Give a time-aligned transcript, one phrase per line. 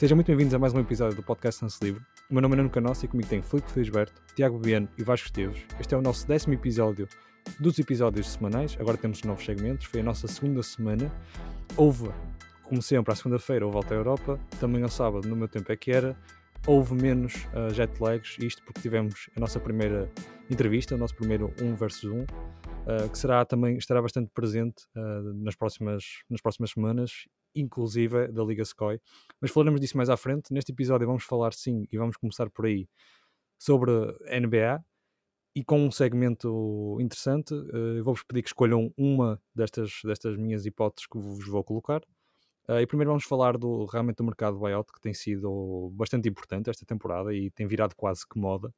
[0.00, 2.02] Sejam muito bem-vindos a mais um episódio do Podcast Lance Livre.
[2.30, 5.62] O meu nome é Nuno e comigo tem Filipe Felisberto, Tiago Biano e Vasco Esteves.
[5.78, 7.06] Este é o nosso décimo episódio
[7.60, 8.78] dos episódios semanais.
[8.80, 9.84] Agora temos novos segmentos.
[9.84, 11.12] Foi a nossa segunda semana.
[11.76, 12.08] Houve,
[12.62, 14.40] como sempre, à segunda-feira houve Volta à Europa.
[14.58, 16.16] Também ao sábado, no meu tempo é que era.
[16.66, 20.10] Houve menos uh, jet lags, isto porque tivemos a nossa primeira
[20.50, 22.26] entrevista, o nosso primeiro 1 versus 1, uh,
[23.12, 28.62] que será também, estará bastante presente uh, nas, próximas, nas próximas semanas inclusive da Liga
[28.62, 29.00] Sky.
[29.40, 30.52] Mas falaremos disso mais à frente.
[30.52, 32.88] Neste episódio vamos falar sim, e vamos começar por aí,
[33.58, 33.92] sobre
[34.40, 34.82] NBA
[35.54, 37.54] e com um segmento interessante.
[37.54, 42.02] Uh, Vou-vos pedir que escolham uma destas, destas minhas hipóteses que vos vou colocar.
[42.68, 46.70] Uh, e primeiro vamos falar do, realmente do mercado buyout, que tem sido bastante importante
[46.70, 48.72] esta temporada e tem virado quase que moda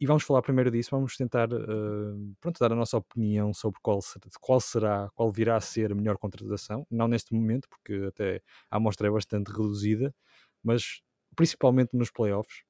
[0.00, 4.00] e vamos falar primeiro disso, vamos tentar uh, pronto, dar a nossa opinião sobre qual,
[4.00, 8.42] ser, qual será, qual virá a ser a melhor contratação, não neste momento, porque até
[8.70, 10.14] a amostra é bastante reduzida,
[10.62, 11.02] mas
[11.36, 12.62] principalmente nos playoffs.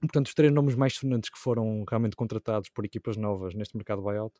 [0.00, 4.02] Portanto, os três nomes mais sonantes que foram realmente contratados por equipas novas neste mercado
[4.02, 4.34] buyout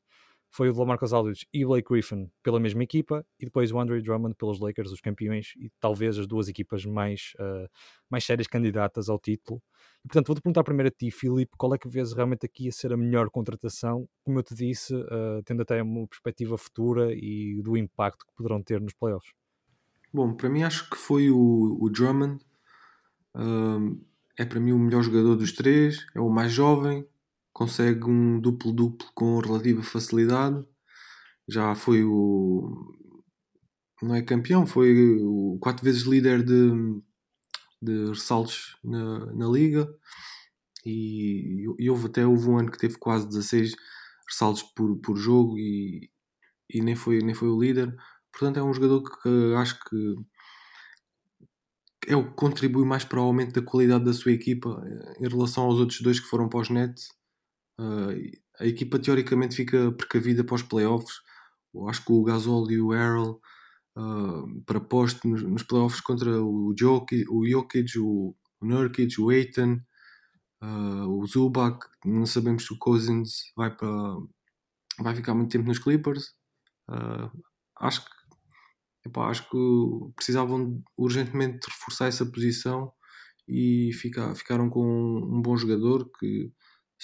[0.52, 4.02] foi o Lamarcus Aldridge e o Blake Griffin pela mesma equipa e depois o Andre
[4.02, 7.66] Drummond pelos Lakers, os campeões e talvez as duas equipas mais, uh,
[8.10, 9.62] mais sérias candidatas ao título.
[10.04, 12.72] E, portanto, vou-te perguntar primeiro a ti, Filipe, qual é que vês realmente aqui a
[12.72, 17.58] ser a melhor contratação, como eu te disse, uh, tendo até uma perspectiva futura e
[17.62, 19.32] do impacto que poderão ter nos playoffs?
[20.12, 22.44] Bom, para mim acho que foi o, o Drummond.
[24.38, 27.06] é para mim o melhor jogador dos três, é o mais jovem,
[27.52, 30.66] consegue um duplo-duplo com relativa facilidade.
[31.48, 32.96] Já foi o.
[34.02, 37.00] Não é campeão, foi o quatro vezes líder de,
[37.80, 39.88] de ressaltos na, na liga.
[40.84, 43.76] E, e houve até houve um ano que teve quase 16
[44.28, 46.10] ressaltos por, por jogo e,
[46.68, 47.94] e nem, foi, nem foi o líder.
[48.32, 50.16] Portanto, é um jogador que, que acho que
[52.08, 54.82] é o que contribui mais para o aumento da qualidade da sua equipa
[55.20, 57.08] em relação aos outros dois que foram para os Nets
[58.58, 61.20] a equipa teoricamente fica precavida para os playoffs.
[61.74, 63.40] Eu acho que o Gasol e o Errol
[63.96, 69.80] uh, para posto nos, nos, playoffs contra o Jokic, o, Jokic, o, Nurkic, o Aiton,
[70.62, 71.86] uh, o Zubac.
[72.04, 74.16] Não sabemos se o Cousins vai, para,
[75.00, 76.34] vai ficar muito tempo nos Clippers.
[77.80, 78.10] acho que
[79.04, 82.92] epá, acho que precisavam urgentemente reforçar essa posição
[83.48, 86.52] e ficar, ficaram com um bom jogador que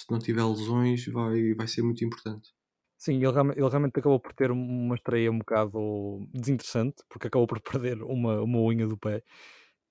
[0.01, 2.51] se não tiver lesões, vai, vai ser muito importante.
[2.97, 7.59] Sim, ele, ele realmente acabou por ter uma estreia um bocado desinteressante, porque acabou por
[7.61, 9.23] perder uma, uma unha do pé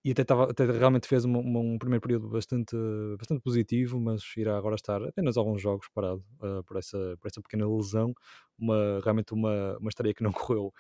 [0.05, 2.77] e até, tava, até realmente fez uma, uma, um primeiro período bastante,
[3.19, 7.43] bastante positivo, mas irá agora estar apenas alguns jogos parado uh, por, essa, por essa
[7.43, 8.15] pequena lesão.
[8.59, 10.73] Uma, realmente uma, uma estreia que não correu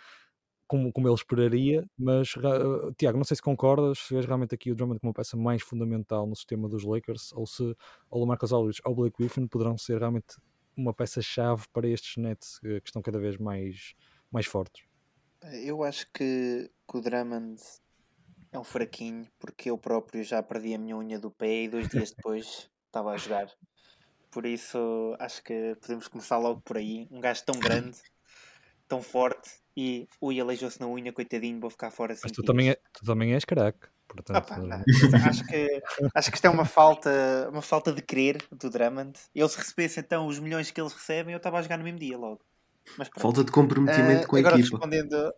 [0.68, 4.70] como, como ele esperaria, mas uh, Tiago, não sei se concordas, se vês realmente aqui
[4.70, 7.74] o Drummond como uma peça mais fundamental no sistema dos Lakers, ou se
[8.10, 10.36] o Marcus Aldridge ou o Blake Griffin poderão ser realmente
[10.76, 13.94] uma peça-chave para estes Nets uh, que estão cada vez mais,
[14.30, 14.84] mais fortes.
[15.64, 17.60] Eu acho que, que o Drummond
[18.52, 21.88] é um fraquinho, porque eu próprio já perdi a minha unha do pé e dois
[21.88, 23.50] dias depois estava a jogar.
[24.30, 27.08] Por isso acho que podemos começar logo por aí.
[27.10, 27.98] Um gajo tão grande,
[28.88, 32.22] tão forte e ui, aleijou-se na unha, coitadinho, vou ficar fora assim.
[32.24, 33.86] Mas tu também, é, tu também és craque.
[34.08, 34.52] Portanto...
[35.28, 35.82] acho, que,
[36.14, 39.18] acho que isto é uma falta, uma falta de querer do Drummond.
[39.34, 41.98] Ele se recebesse então os milhões que eles recebem, eu estava a jogar no mesmo
[41.98, 42.40] dia logo.
[42.96, 44.78] Mas, falta de comprometimento uh, com a agora equipa.
[44.78, 45.34] Respondendo...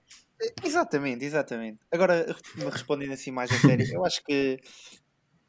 [0.65, 1.81] Exatamente, exatamente.
[1.93, 2.35] Agora,
[2.73, 4.59] respondendo assim mais a sério, eu acho que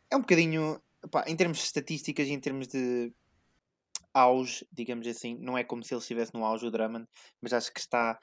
[0.10, 3.14] é um bocadinho, pá, em termos de estatísticas e em termos de
[4.14, 7.08] auge, digamos assim, não é como se ele estivesse no auge o Drummond,
[7.42, 8.20] mas acho que está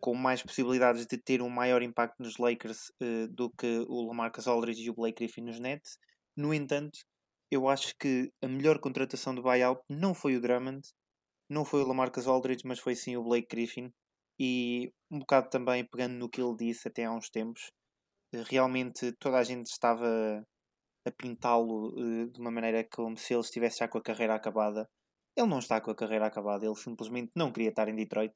[0.00, 4.46] com mais possibilidades de ter um maior impacto nos Lakers uh, do que o Lamarcus
[4.46, 5.98] Aldridge e o Blake Griffin nos Nets.
[6.36, 6.98] No entanto,
[7.50, 10.86] eu acho que a melhor contratação do buyout não foi o Drummond,
[11.48, 13.92] não foi o Lamarcus Aldridge, mas foi sim o Blake Griffin.
[14.38, 17.70] E um bocado também pegando no que ele disse até há uns tempos,
[18.34, 20.44] uh, realmente toda a gente estava
[21.06, 24.88] a pintá-lo uh, de uma maneira como se ele estivesse já com a carreira acabada.
[25.36, 28.32] Ele não está com a carreira acabada, ele simplesmente não queria estar em Detroit.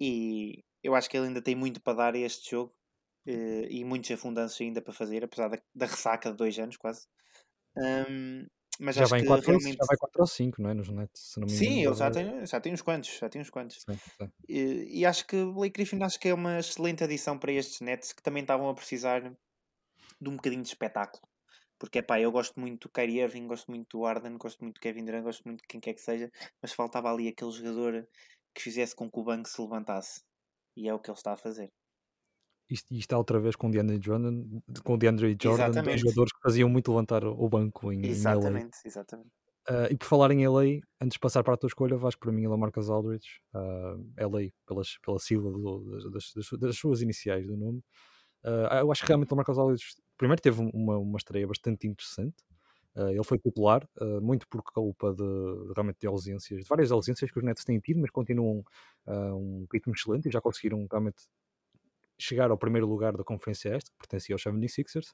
[0.00, 2.74] E eu acho que ele ainda tem muito para dar a este jogo
[3.26, 7.06] uh, e muitos afundanços ainda para fazer, apesar da, da ressaca de dois anos quase.
[7.76, 8.46] Um,
[8.78, 9.76] mas já, vai quatro, realmente...
[9.76, 10.74] já vai 4 ou 5, não é?
[10.74, 13.40] Nos Nets, se não me Sim, ele já tem, já tem uns quantos, já tem
[13.40, 13.82] uns quantos.
[13.82, 14.30] Sim, sim.
[14.48, 17.80] E, e, acho que o Blake Griffin acho que é uma excelente adição para estes
[17.80, 19.22] Nets que também estavam a precisar
[20.20, 21.22] de um bocadinho de espetáculo.
[21.78, 24.80] Porque, pá, eu gosto muito do Kyrie Irving, gosto muito do Arden, gosto muito do
[24.80, 26.30] Kevin Durant, gosto muito de quem quer que seja,
[26.62, 28.06] mas faltava ali aquele jogador
[28.54, 30.22] que fizesse com que o banco se levantasse.
[30.76, 31.70] E é o que ele está a fazer.
[32.68, 34.42] isto está outra vez com o DeAndre Jordan,
[34.84, 36.00] com o DeAndre Jordan, dois Exatamente.
[36.00, 38.10] jogadores que faziam muito levantar o banco em, em LA.
[38.10, 39.30] Exatamente, exatamente.
[39.68, 42.32] Ah, e por falar em LA, antes de passar para a tua escolha, Vasco, para
[42.32, 46.76] mim, é Lamarcus Aldridge, ah, LA, pelas, pela sigla do- das, das- das su- das
[46.78, 47.82] suas iniciais do nome.
[48.44, 51.86] Ah, eu acho que realmente o Lamarcus Aldridge, primeiro, teve um- uma, uma estreia bastante
[51.86, 52.36] interessante.
[52.94, 55.22] Ah, ele foi titular, ah, muito por culpa de,
[55.74, 58.64] realmente de ausências, de várias ausências que os Nets têm tido, mas continuam
[59.06, 61.18] a um ritmo excelente e já conseguiram realmente
[62.18, 65.12] chegar ao primeiro lugar da Conferência Este, que pertencia aos 76ers.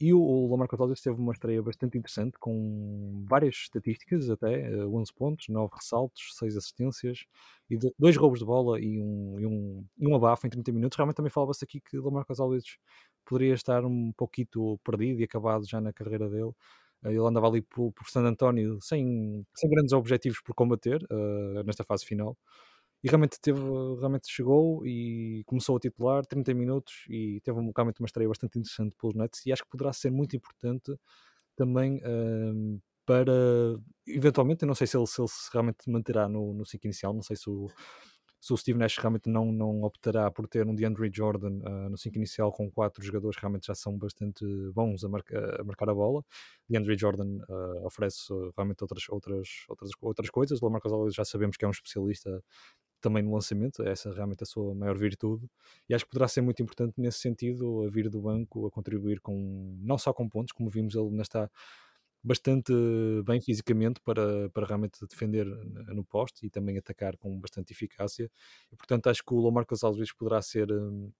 [0.00, 5.12] E o, o Lamarcus teve uma estreia bastante interessante, com várias estatísticas até, eh, 11
[5.14, 7.24] pontos, 9 ressaltos, 6 assistências,
[7.70, 10.72] e de- dois roubos de bola e um, e um, e um abafo em 30
[10.72, 10.96] minutos.
[10.96, 12.78] Realmente também falava-se aqui que o Lamarcus Aldridge
[13.24, 16.52] poderia estar um pouquito perdido e acabado já na carreira dele.
[17.04, 21.62] Eh, Ele andava ali por, por San António sem, sem grandes objetivos por combater eh,
[21.64, 22.36] nesta fase final
[23.02, 23.60] e realmente teve,
[23.98, 28.58] realmente chegou e começou a titular 30 minutos e teve um- realmente uma estreia bastante
[28.58, 30.94] interessante pelos Nets e acho que poderá ser muito importante
[31.56, 33.32] também hum, para
[34.06, 37.22] eventualmente, eu não sei se ele se, ele realmente manterá no, no 5 inicial, não
[37.22, 37.68] sei se o,
[38.44, 41.96] se o Steve Nash realmente não, não optará por ter um DeAndre Jordan ah, no
[41.96, 44.44] 5 inicial com quatro jogadores realmente já são bastante
[44.74, 46.22] bons a, marca- a marcar a bola.
[46.68, 50.60] DeAndre Jordan ah, oferece ah, realmente outras, outras, outras, outras coisas.
[50.60, 52.44] Lamarcus já sabemos que é um especialista
[53.00, 55.46] também no lançamento, essa é realmente a sua maior virtude,
[55.88, 59.20] e acho que poderá ser muito importante nesse sentido, a vir do banco, a contribuir
[59.20, 61.50] com, não só com pontos, como vimos ele está
[62.24, 62.72] bastante
[63.26, 68.30] bem fisicamente para, para realmente defender no poste e também atacar com bastante eficácia,
[68.72, 71.12] e portanto acho que o Lamarcus Aldridge poderá ser hum,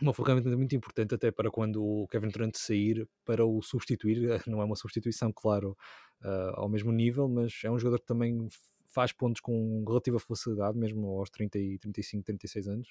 [0.00, 4.18] uma ferramenta muito importante até para quando o Kevin Durant sair para o substituir,
[4.48, 5.76] não é uma substituição, claro,
[6.22, 8.48] ah, ao mesmo nível, mas é um jogador que também
[8.88, 12.88] faz pontos com relativa facilidade, mesmo aos 30 e 35, 36 anos.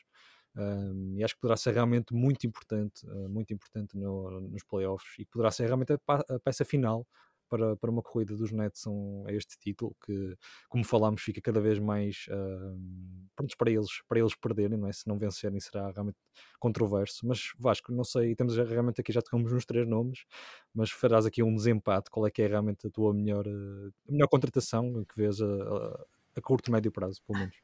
[0.55, 5.13] Um, e acho que poderá ser realmente muito importante, uh, muito importante no- nos playoffs
[5.19, 5.99] e poderá ser realmente a,
[6.35, 7.07] a peça final
[7.49, 10.37] para, para uma corrida dos Nets um, a este título que,
[10.69, 14.93] como falámos, fica cada vez mais um, prontos para eles, para eles perderem, não é?
[14.93, 16.17] Se não vencerem será realmente
[16.59, 17.25] controverso.
[17.27, 20.25] Mas Vasco, não sei, temos realmente aqui já tocamos nos três nomes,
[20.73, 22.09] mas farás aqui um desempate.
[22.09, 25.45] Qual é que é realmente a tua melhor, uh, a melhor contratação que vês a,
[25.45, 26.05] a,
[26.37, 27.55] a curto, médio prazo, pelo menos?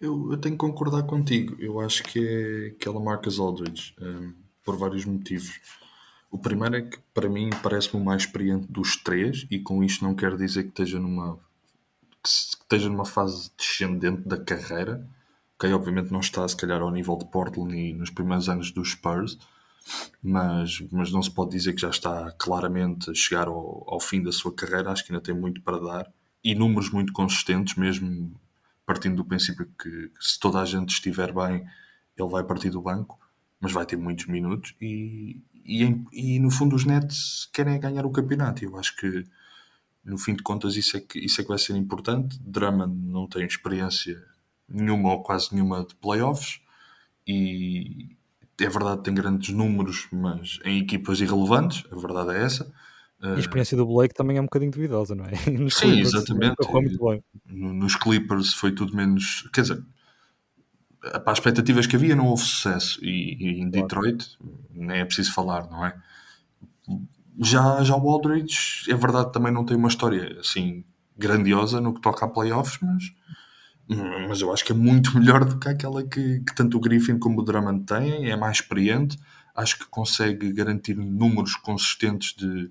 [0.00, 1.56] Eu, eu tenho que concordar contigo.
[1.58, 5.60] Eu acho que é aquela Marcus Aldridge, um, por vários motivos.
[6.34, 10.04] O primeiro é que, para mim, parece-me o mais experiente dos três, e com isto
[10.04, 15.08] não quero dizer que esteja numa, que que esteja numa fase descendente da carreira.
[15.54, 18.90] Ok, obviamente não está, se calhar, ao nível de Portland e nos primeiros anos dos
[18.90, 19.38] Spurs,
[20.20, 24.20] mas, mas não se pode dizer que já está claramente a chegar ao, ao fim
[24.20, 24.90] da sua carreira.
[24.90, 28.34] Acho que ainda tem muito para dar e números muito consistentes, mesmo
[28.84, 31.64] partindo do princípio que se toda a gente estiver bem,
[32.18, 33.20] ele vai partir do banco,
[33.60, 34.74] mas vai ter muitos minutos.
[34.80, 38.64] E, e, e, no fundo, os Nets querem ganhar o campeonato.
[38.64, 39.24] Eu acho que
[40.04, 42.38] no fim de contas, isso é que, isso é que vai ser importante.
[42.44, 44.22] Drummond não tem experiência
[44.68, 46.60] nenhuma ou quase nenhuma de playoffs
[47.26, 48.16] e
[48.60, 52.72] é verdade que tem grandes números, mas em equipas irrelevantes, a verdade é essa.
[53.22, 55.30] E a experiência do Blake também é um bocadinho duvidosa, não é?
[55.50, 56.56] Nos Sim, Clippers, exatamente.
[57.46, 59.48] Nos Clippers foi tudo menos.
[59.52, 59.82] Quer dizer,
[61.10, 62.98] para as expectativas que havia, não houve sucesso.
[63.04, 63.68] E, e em.
[63.68, 64.38] Detroit,
[64.70, 65.94] nem é preciso falar, não é?
[67.40, 70.84] Já, já o Aldridge, é verdade, também não tem uma história assim
[71.16, 73.04] grandiosa no que toca a playoffs, mas,
[74.28, 77.18] mas eu acho que é muito melhor do que aquela que, que tanto o Griffin
[77.18, 78.30] como o Drummond têm.
[78.30, 79.18] É mais experiente,
[79.54, 82.70] acho que consegue garantir números consistentes de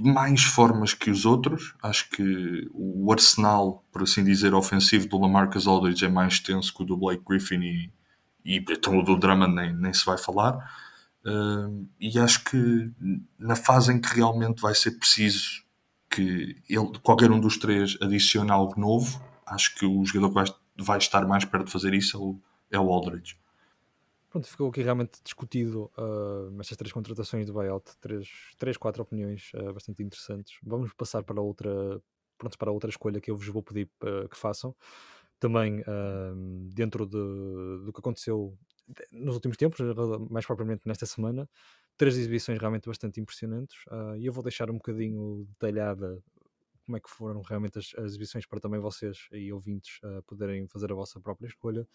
[0.00, 1.74] mais formas que os outros.
[1.82, 6.82] Acho que o arsenal, por assim dizer, ofensivo do Lamarcus Aldridge é mais extenso que
[6.82, 7.92] o do Blake Griffin e,
[8.44, 10.56] e então o do Drummond nem, nem se vai falar.
[11.24, 12.90] Uh, e acho que
[13.38, 15.62] na fase em que realmente vai ser preciso
[16.10, 20.44] que ele, qualquer um dos três adicione algo novo, acho que o jogador que vai,
[20.78, 22.40] vai estar mais perto de fazer isso é o,
[22.72, 23.36] é o Aldridge.
[24.32, 29.50] Pronto, ficou aqui realmente discutido uh, estas três contratações de buyout, três, três quatro opiniões
[29.52, 30.56] uh, bastante interessantes.
[30.62, 32.00] Vamos passar para outra,
[32.38, 34.74] pronto, para outra escolha que eu vos vou pedir uh, que façam.
[35.38, 35.82] Também
[36.72, 37.18] dentro de,
[37.84, 38.56] do que aconteceu
[39.10, 39.80] nos últimos tempos,
[40.30, 41.50] mais propriamente nesta semana,
[41.96, 43.76] três exibições realmente bastante impressionantes.
[44.18, 46.22] E eu vou deixar um bocadinho detalhada
[46.86, 49.98] como é que foram realmente as, as exibições para também vocês e ouvintes
[50.28, 51.88] poderem fazer a vossa própria escolha.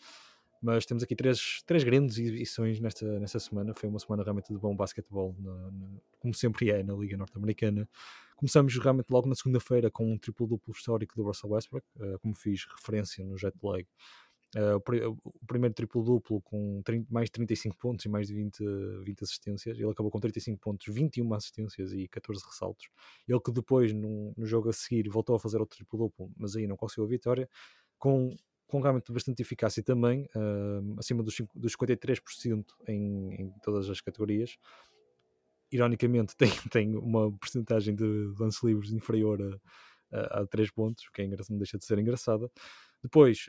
[0.62, 3.74] Mas temos aqui três, três grandes exibições nesta, nesta semana.
[3.76, 5.88] Foi uma semana realmente de bom basquetebol, na, na,
[6.20, 7.88] como sempre é na Liga Norte-Americana.
[8.36, 12.66] Começamos realmente logo na segunda-feira com um triplo-duplo histórico do Russell Westbrook, uh, como fiz
[12.66, 13.86] referência no jet lag
[14.56, 18.64] Uh, o, pr o, primeiro triplo-duplo com 30, mais 35 pontos e mais de 20,
[19.04, 19.78] 20 assistências.
[19.78, 22.88] Ele acabou com 35 pontos, 21 assistências e 14 ressaltos.
[23.28, 26.66] Ele que depois, no, no jogo a seguir, voltou a fazer outro triplo-duplo, mas aí
[26.66, 27.50] não conseguiu a vitória,
[28.00, 28.36] com,
[28.68, 34.02] com realmente bastante eficácia também, uh, acima dos, 5, dos 53% em, em todas as
[34.02, 34.58] categorias.
[35.72, 39.60] Ironicamente, tem, tem uma porcentagem de lance livres inferior
[40.12, 42.50] a, a, a 3 pontos, o que é não deixa de ser engraçada.
[43.04, 43.48] Depois,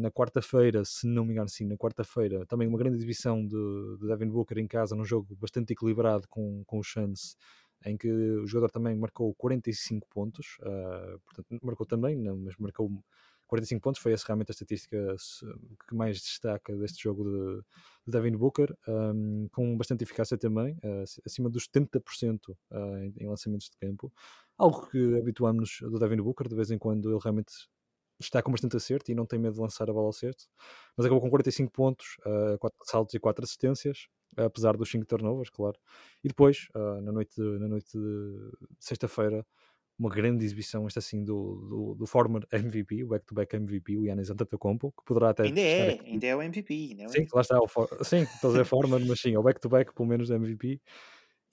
[0.00, 4.06] na quarta-feira, se não me engano, sim, na quarta-feira, também uma grande exibição de, de
[4.08, 7.36] Devin Booker em casa, num jogo bastante equilibrado com, com o Chance,
[7.86, 12.90] em que o jogador também marcou 45 pontos, uh, portanto, marcou também, não, mas marcou
[13.46, 15.16] 45 pontos, foi essa realmente a estatística
[15.88, 17.62] que mais destaca deste jogo de,
[18.06, 23.28] de Devin Booker, um, com bastante eficácia também, uh, acima dos 70% uh, em, em
[23.28, 24.12] lançamentos de campo,
[24.56, 27.52] algo que habituamos do Devin Booker, de vez em quando ele realmente
[28.20, 30.44] está com bastante acerto e não tem medo de lançar a bola ao certo,
[30.96, 34.06] mas acabou com 45 pontos, uh, 4 saltos e 4 assistências,
[34.36, 35.78] apesar dos 5 turnovers, claro.
[36.24, 39.44] E depois, uh, na noite de, na noite de sexta-feira,
[39.98, 44.30] uma grande exibição, esta assim, do, do, do former MVP, o back-to-back MVP, o Yannis
[44.30, 45.44] Antetokounmpo, que poderá até...
[45.44, 46.74] Ainda é, ainda é o MVP.
[46.90, 47.34] Ainda é o sim, MVP.
[47.34, 47.88] lá está, o for...
[48.02, 50.80] sim, estou a former, mas sim, é o back-to-back, pelo menos MVP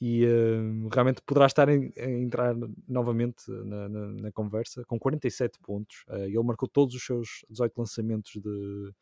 [0.01, 2.55] e uh, realmente poderá estar a, entrar
[2.88, 6.05] novamente na, na, na, conversa com 47 pontos.
[6.08, 8.93] Uh, ele marcou todos os seus 18 lançamentos de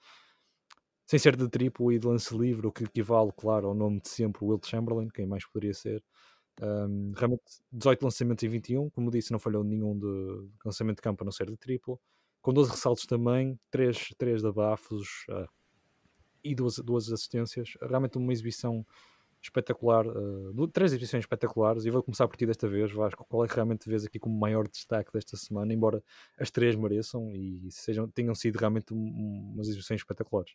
[1.05, 4.09] sem ser de triplo e de lance livre, o que equivale, claro, ao nome de
[4.09, 6.03] sempre, Will Chamberlain, quem mais poderia ser.
[6.61, 11.23] Um, realmente 18 lançamentos em 21, como disse, não falhou nenhum de, lançamento de campo
[11.23, 11.99] a não ser de triplo,
[12.41, 15.47] com 12 ressaltos também, 3, 3 de abafos uh,
[16.43, 17.77] e duas, duas assistências.
[17.81, 18.85] Realmente uma exibição
[19.41, 23.25] espetacular, uh, três exibições espetaculares, e vou começar por ti desta vez, Vasco.
[23.29, 26.03] Qual é que realmente vês aqui como maior destaque desta semana, embora
[26.39, 30.53] as três mereçam e sejam, tenham sido realmente um, umas exibições espetaculares?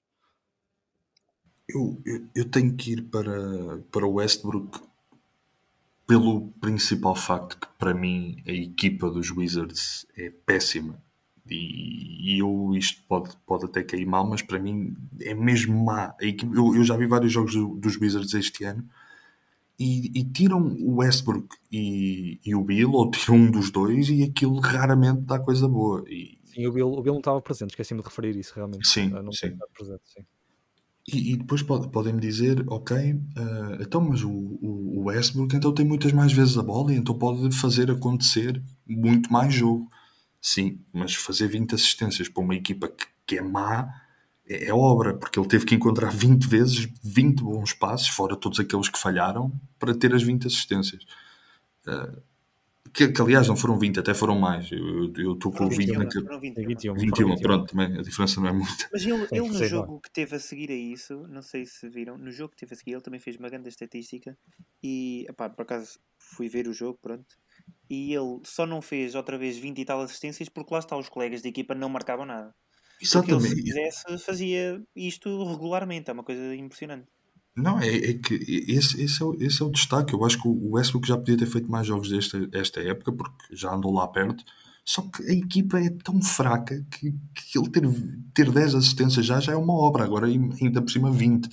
[1.68, 4.80] Eu, eu, eu, tenho que ir para, para o Westbrook
[6.12, 11.02] pelo principal facto que, para mim, a equipa dos Wizards é péssima.
[11.48, 16.14] E, e eu, isto pode, pode até cair mal, mas para mim é mesmo má.
[16.20, 18.86] Eu, eu já vi vários jogos do, dos Wizards este ano
[19.78, 24.22] e, e, tiram o Westbrook e, e, o Bill, ou tiram um dos dois, e
[24.22, 26.04] aquilo raramente dá coisa boa.
[26.06, 28.86] E, sim, o Bill, o Bill não estava presente, esqueci-me de referir isso realmente.
[28.86, 29.56] Sim, não sim.
[29.72, 30.26] Presente, sim.
[31.12, 35.72] E, e, depois pode, podem-me dizer, ok, uh, então, mas o, o, o Westbrook então
[35.72, 39.88] tem muitas mais vezes a bola e então pode fazer acontecer muito mais jogo.
[40.40, 43.88] Sim, mas fazer 20 assistências para uma equipa que, que é má
[44.48, 48.58] é, é, obra, porque ele teve que encontrar 20 vezes 20 bons passos, fora todos
[48.58, 51.04] aqueles que falharam, para ter as 20 assistências.
[51.86, 52.20] Uh,
[52.92, 54.70] que, que, aliás não foram 20, até foram mais.
[54.70, 56.26] Eu estou com 20 naquele.
[56.38, 58.88] 21, 21, 21, pronto, também a diferença não é muita.
[58.92, 62.18] Mas ele, ele no jogo que teve a seguir a isso, não sei se viram,
[62.18, 64.36] no jogo que teve a seguir, ele também fez uma grande estatística
[64.82, 67.36] e, epá, por acaso fui ver o jogo, pronto
[67.88, 71.08] e ele só não fez outra vez 20 e tal assistências porque lá está, os
[71.08, 72.54] colegas da equipa não marcavam nada.
[73.00, 73.48] Exatamente.
[73.48, 77.08] Porque ele, se quisesse, fazia isto regularmente, é uma coisa impressionante.
[77.54, 78.34] Não, é, é que
[78.68, 80.14] esse, esse, é o, esse é o destaque.
[80.14, 83.54] Eu acho que o Westbrook já podia ter feito mais jogos desta esta época, porque
[83.54, 84.42] já andou lá perto.
[84.84, 87.82] Só que a equipa é tão fraca que, que ele ter,
[88.34, 91.48] ter 10 assistências já, já é uma obra, agora ainda por cima 20.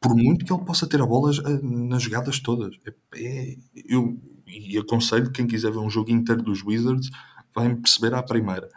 [0.00, 2.74] Por muito que ele possa ter a bola eh, nas jogadas todas.
[2.86, 3.56] É, é,
[3.88, 7.10] eu, e aconselho quem quiser ver um jogo inteiro dos Wizards
[7.54, 8.68] vai perceber à primeira.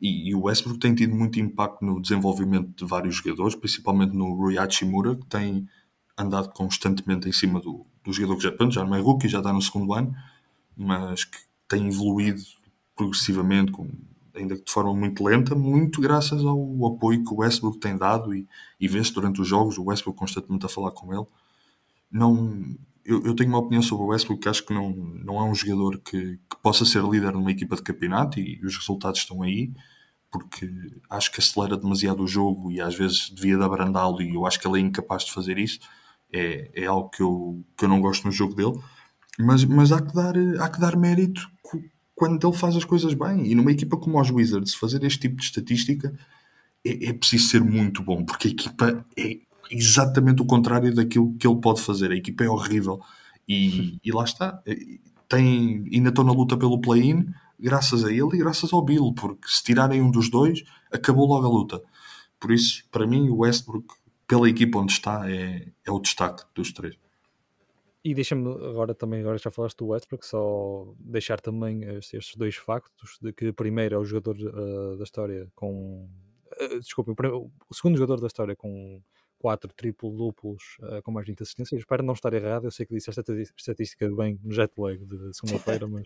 [0.00, 4.34] E, e, o Westbrook tem tido muito impacto no desenvolvimento de vários jogadores, principalmente no
[4.34, 5.66] Rui Hachimura, que tem
[6.16, 9.38] andado constantemente em cima do, do jogador que já, pronto, já não é rookie, já
[9.38, 10.14] está no segundo ano,
[10.76, 12.42] mas que tem evoluído
[12.94, 13.88] progressivamente, com,
[14.34, 18.34] ainda que de forma muito lenta, muito graças ao apoio que o Westbrook tem dado
[18.34, 18.46] e,
[18.80, 21.26] e vê-se durante os jogos, o Westbrook constantemente a falar com ele.
[22.10, 22.64] Não,
[23.04, 25.54] eu, eu, tenho uma opinião sobre o Westbrook que acho que não, não é um
[25.54, 29.42] jogador que, que, possa ser líder numa equipa de campeonato e, e, os resultados estão
[29.42, 29.72] aí,
[30.30, 30.70] porque
[31.10, 34.58] acho que acelera demasiado o jogo e às vezes devia de abrandá-lo e eu acho
[34.60, 35.80] que ele é incapaz de fazer isso.
[36.32, 38.76] É, é algo que eu, que eu não gosto no jogo dele,
[39.38, 41.48] mas, mas há, que dar, há que dar mérito
[42.14, 43.46] quando ele faz as coisas bem.
[43.46, 46.12] E numa equipa como os Wizards, fazer este tipo de estatística
[46.84, 49.38] é, é preciso ser muito bom, porque a equipa é
[49.70, 52.10] exatamente o contrário daquilo que ele pode fazer.
[52.10, 53.00] A equipa é horrível.
[53.48, 54.62] E, e lá está.
[55.28, 57.26] Tem, ainda estão na luta pelo play-in,
[57.58, 60.62] graças a ele e graças ao Bill, porque se tirarem um dos dois,
[60.92, 61.82] acabou logo a luta.
[62.38, 63.94] Por isso, para mim, o Westbrook,
[64.26, 66.96] pela equipa onde está, é, é o destaque dos três.
[68.04, 73.18] E deixa-me agora também, agora já falaste do Westbrook, só deixar também estes dois factos,
[73.20, 76.06] de que primeiro é o jogador uh, da história com
[76.60, 79.00] uh, desculpa, o, o, segundo jogador da história com
[79.38, 81.80] quatro triplo-duplos uh, com mais de 20 assistências.
[81.80, 82.64] Espero não estar errado.
[82.64, 83.22] Eu sei que disse esta
[83.56, 86.04] estatística bem no jet lag de segunda-feira, mas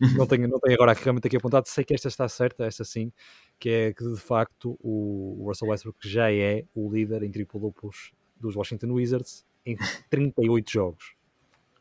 [0.16, 1.68] não tenho, não tenho agora realmente aqui apontado.
[1.68, 3.12] Sei que esta está certa, esta sim,
[3.58, 8.54] que é que de facto o Russell Westbrook já é o líder em triplo-duplos dos
[8.54, 9.76] Washington Wizards em
[10.10, 11.16] 38 jogos.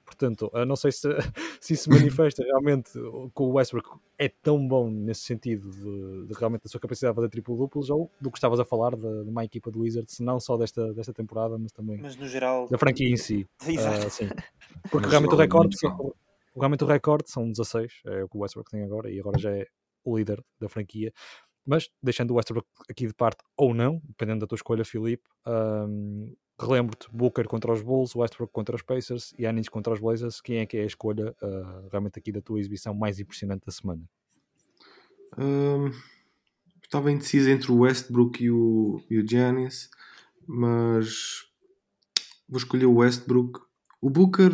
[0.05, 1.09] Portanto, não sei se,
[1.59, 6.61] se isso manifesta realmente que o Westbrook é tão bom nesse sentido de, de realmente
[6.65, 9.43] a sua capacidade de fazer triplo-duplos ou do que estavas a falar de, de, uma
[9.43, 12.69] equipa do Wizards, não só desta, desta temporada, mas também mas no geral...
[12.69, 13.47] da franquia em si.
[13.65, 14.29] Uh, sim.
[14.89, 15.75] Porque realmente o recorde,
[16.55, 19.51] realmente o recorde são 16, é o que o Westbrook tem agora, e agora já
[19.51, 19.67] é
[20.03, 21.11] o líder da franquia.
[21.65, 26.35] Mas deixando o Westbrook aqui de parte ou não, dependendo da tua escolha, Filipe, um,
[26.59, 30.39] relembro-te, Booker contra os Bulls, Westbrook contra os Pacers e Anis contra os Blazers.
[30.41, 33.71] Quem é que é a escolha uh, realmente aqui da tua exibição mais impressionante da
[33.71, 34.03] semana?
[35.37, 35.91] Um,
[36.83, 39.89] estava indeciso entre o Westbrook e o, e o Giannis,
[40.47, 41.45] mas
[42.47, 43.59] vou escolher o Westbrook.
[43.99, 44.51] O Booker,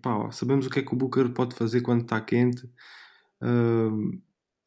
[0.00, 2.68] pá, sabemos o que é que o Booker pode fazer quando está quente
[3.42, 4.20] um,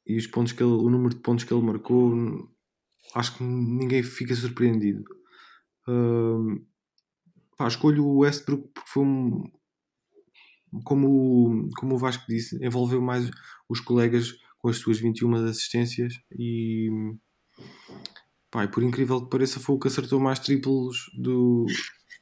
[0.10, 2.50] e os pontos que ele, o número de pontos que ele marcou,
[3.14, 5.04] acho que ninguém fica surpreendido.
[5.88, 6.66] Uh,
[7.56, 9.44] pá, escolho o Westbrook porque foi um.
[10.84, 13.30] Como, como o Vasco disse, envolveu mais
[13.70, 16.90] os colegas com as suas 21 assistências e.
[18.50, 21.68] Pá, por incrível que pareça, foi o que acertou mais triplos do,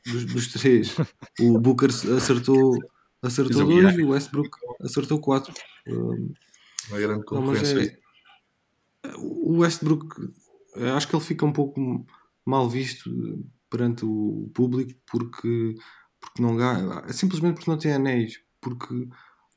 [0.05, 0.93] dos, dos três.
[1.39, 2.77] O Booker acertou,
[3.21, 4.49] acertou dois e o Westbrook
[4.81, 5.53] acertou quatro.
[6.89, 7.99] Uma grande concorrência.
[9.03, 10.07] É, o Westbrook,
[10.95, 12.05] acho que ele fica um pouco
[12.45, 13.09] mal visto
[13.69, 15.75] perante o público porque,
[16.19, 19.07] porque não ganha, simplesmente porque não tem anéis, porque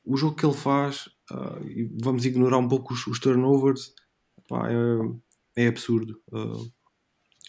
[0.03, 3.93] o jogo que ele faz, uh, e vamos ignorar um pouco os, os turnovers,
[4.47, 6.19] pá, é, é, absurdo.
[6.31, 6.71] Uh,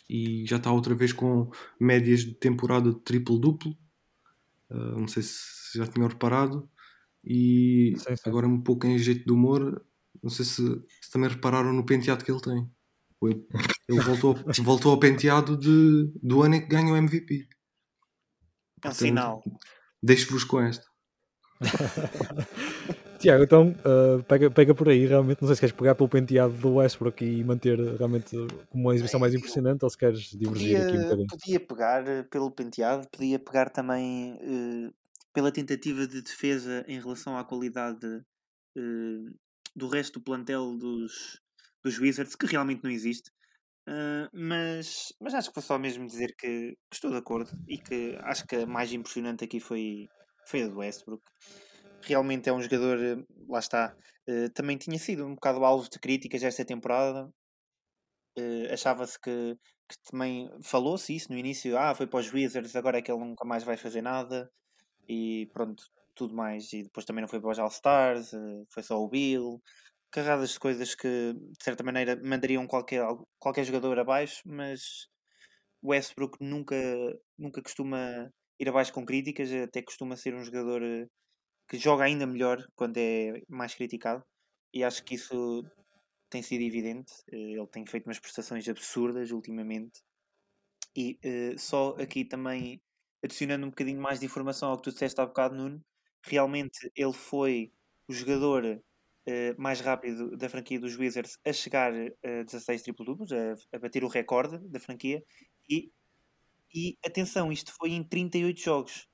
[0.09, 3.77] e já está outra vez com médias de temporada de triplo-duplo.
[4.71, 6.69] Uh, não sei se já tinham reparado.
[7.25, 8.23] E sim, sim.
[8.29, 9.85] agora um pouco em jeito de humor,
[10.23, 10.63] não sei se,
[11.01, 12.71] se também repararam no penteado que ele tem.
[13.89, 17.47] Ele voltou, voltou ao penteado de, do ano em que ganha o MVP.
[18.85, 19.43] É um sinal.
[20.03, 20.85] Deixo-vos com esta.
[23.23, 25.41] Tiago, então uh, pega, pega por aí realmente.
[25.41, 28.37] Não sei se queres pegar pelo penteado do Westbrook e manter realmente
[28.69, 31.27] como uma exibição mais impressionante ou se queres divergir podia, aqui um bocadinho.
[31.29, 34.93] Podia pegar eh, pelo penteado, podia pegar também uh,
[35.33, 39.39] pela tentativa de defesa em relação à qualidade uh,
[39.75, 41.41] do resto do plantel dos,
[41.83, 43.31] dos Wizards, que realmente não existe.
[43.89, 47.79] Uh, mas, mas acho que foi só mesmo dizer que, que, estou de acordo e
[47.79, 50.07] que acho que a mais impressionante aqui foi,
[50.47, 51.23] foi a do Westbrook.
[52.03, 52.99] Realmente é um jogador,
[53.49, 53.97] lá está,
[54.29, 57.29] uh, também tinha sido um bocado alvo de críticas esta temporada.
[58.39, 59.57] Uh, Achava-se que,
[59.89, 63.21] que, também falou-se isso no início: ah, foi para os Wizards, agora é que ele
[63.21, 64.51] nunca mais vai fazer nada,
[65.09, 65.85] e pronto,
[66.15, 66.73] tudo mais.
[66.73, 68.33] E depois também não foi para os All-Stars,
[68.71, 69.61] foi só o Bill
[70.13, 73.03] carradas de coisas que de certa maneira mandariam qualquer,
[73.39, 75.09] qualquer jogador abaixo, mas
[75.85, 76.77] Westbrook nunca,
[77.39, 81.07] nunca costuma ir abaixo com críticas, até costuma ser um jogador eh,
[81.69, 84.25] que joga ainda melhor quando é mais criticado,
[84.75, 85.65] e acho que isso
[86.31, 87.13] tem sido evidente.
[87.33, 90.01] Eh, ele tem feito umas prestações absurdas ultimamente,
[90.97, 92.81] e uh, só aqui também
[93.23, 95.83] adicionando um bocadinho mais de informação ao que tu disseste há bocado, Nuno,
[96.23, 97.73] realmente ele foi
[98.09, 103.55] o jogador uh, mais rápido da franquia dos Wizards a chegar a 16 triplo-duplos, a,
[103.77, 105.25] a, bater o recorde da franquia.
[105.69, 105.93] E,
[106.75, 109.09] e atenção, isto foi em 38 jogos.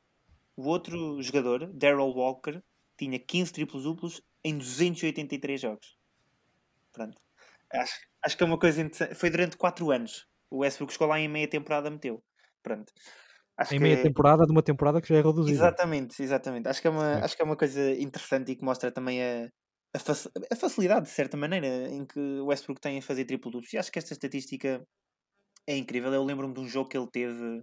[0.57, 2.63] O outro jogador, Daryl Walker,
[2.97, 5.97] tinha 15 triplos-duplos em 283 jogos.
[6.93, 7.21] Pronto.
[7.73, 9.15] Acho, acho que é uma coisa interessante.
[9.15, 10.27] Foi durante 4 anos.
[10.51, 12.23] O Westbrook chegou lá em meia temporada meteu.
[12.63, 12.93] Pronto.
[13.59, 14.03] Acho em meia é...
[14.03, 15.51] temporada de uma temporada que já é reduzida.
[15.51, 16.69] Exatamente, exatamente.
[16.69, 19.49] Acho que, é uma, acho que é uma coisa interessante e que mostra também a,
[19.95, 23.51] a, fac a, facilidade, de certa maneira, em que o Westbrook tem a fazer triplo
[23.51, 23.73] duplos.
[23.73, 24.81] E acho que esta estatística
[25.67, 26.13] é incrível.
[26.15, 27.59] Eu lembro-me de um jogo que ele teve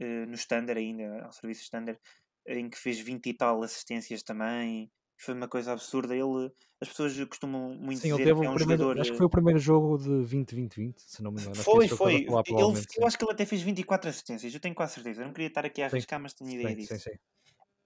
[0.00, 1.98] uh, no Standard ainda, ao serviço Standard,
[2.46, 4.88] em que fez 20 e tal assistências também.
[5.18, 6.14] Foi uma coisa absurda.
[6.14, 6.50] Ele,
[6.80, 9.00] as pessoas costumam muito Sim, dizer que é um primeiro, jogador.
[9.00, 11.56] Acho que foi o primeiro jogo de 20-20-20, se não me engano.
[11.56, 12.14] Foi, foi.
[12.14, 15.22] Ele, eu acho que ele até fez 24 assistências, eu tenho quase certeza.
[15.22, 16.22] Eu não queria estar aqui a arriscar, sim.
[16.22, 16.94] mas tenho ideia sim, disso.
[16.94, 17.18] Sim, sim.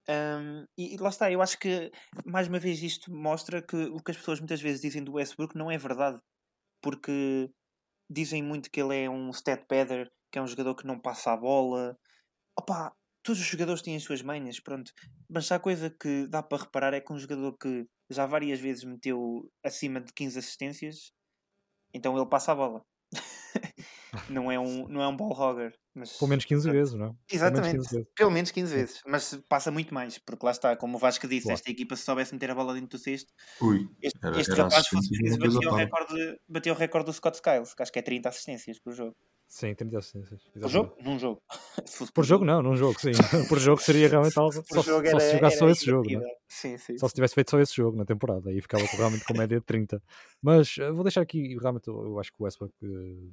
[0.09, 1.91] Um, e, e, lá está, eu acho que
[2.25, 5.57] mais uma vez isto mostra que o que as pessoas muitas vezes dizem do Westbrook
[5.57, 6.19] não é verdade,
[6.81, 7.49] porque
[8.09, 11.31] dizem muito que ele é um stat padder, que é um jogador que não passa
[11.31, 11.97] a bola.
[12.59, 12.93] Opa,
[13.23, 14.91] todos os jogadores têm as suas manhas, pronto.
[15.29, 18.83] Mas a coisa que dá para reparar é que um jogador que já várias vezes
[18.83, 21.11] meteu acima de 15 assistências,
[21.93, 22.85] então ele passa a bola.
[24.29, 25.73] não, é um, não é um ball hogger.
[25.95, 26.17] Mas...
[26.17, 27.13] Pelo menos 15 vezes, não é?
[27.31, 29.35] Exatamente, pelo menos 15 vezes, menos 15 vezes.
[29.35, 31.53] mas passa muito mais, porque lá está, como o Vasco disse, Claro.
[31.53, 33.31] esta equipa se soubesse meter a bola dentro do cesto,
[33.61, 37.13] Ui, este, Era- este era rapaz fosse preciso, batia, o recorde, batia o recorde do
[37.13, 39.15] Scott Skiles, que acho que é 30 assistências por jogo.
[39.53, 40.41] Sim, 30 assistências.
[40.51, 40.95] Por jogo?
[41.03, 41.39] Num jogo.
[42.15, 43.11] Por jogo não, num jogo, sim.
[43.47, 44.51] por jogo seria realmente algo.
[44.51, 46.13] Só, jogo só era- se jogasse só era esse jogo, é?
[46.13, 46.35] imbatível.
[46.49, 46.97] Sim, sim.
[46.97, 49.63] Só se tivesse feito só esse jogo na temporada, aí ficava realmente com média de
[49.65, 50.01] 30.
[50.41, 53.29] Mas eh, vou deixar aqui, realmente, eu eu acho que o Westbrook eh,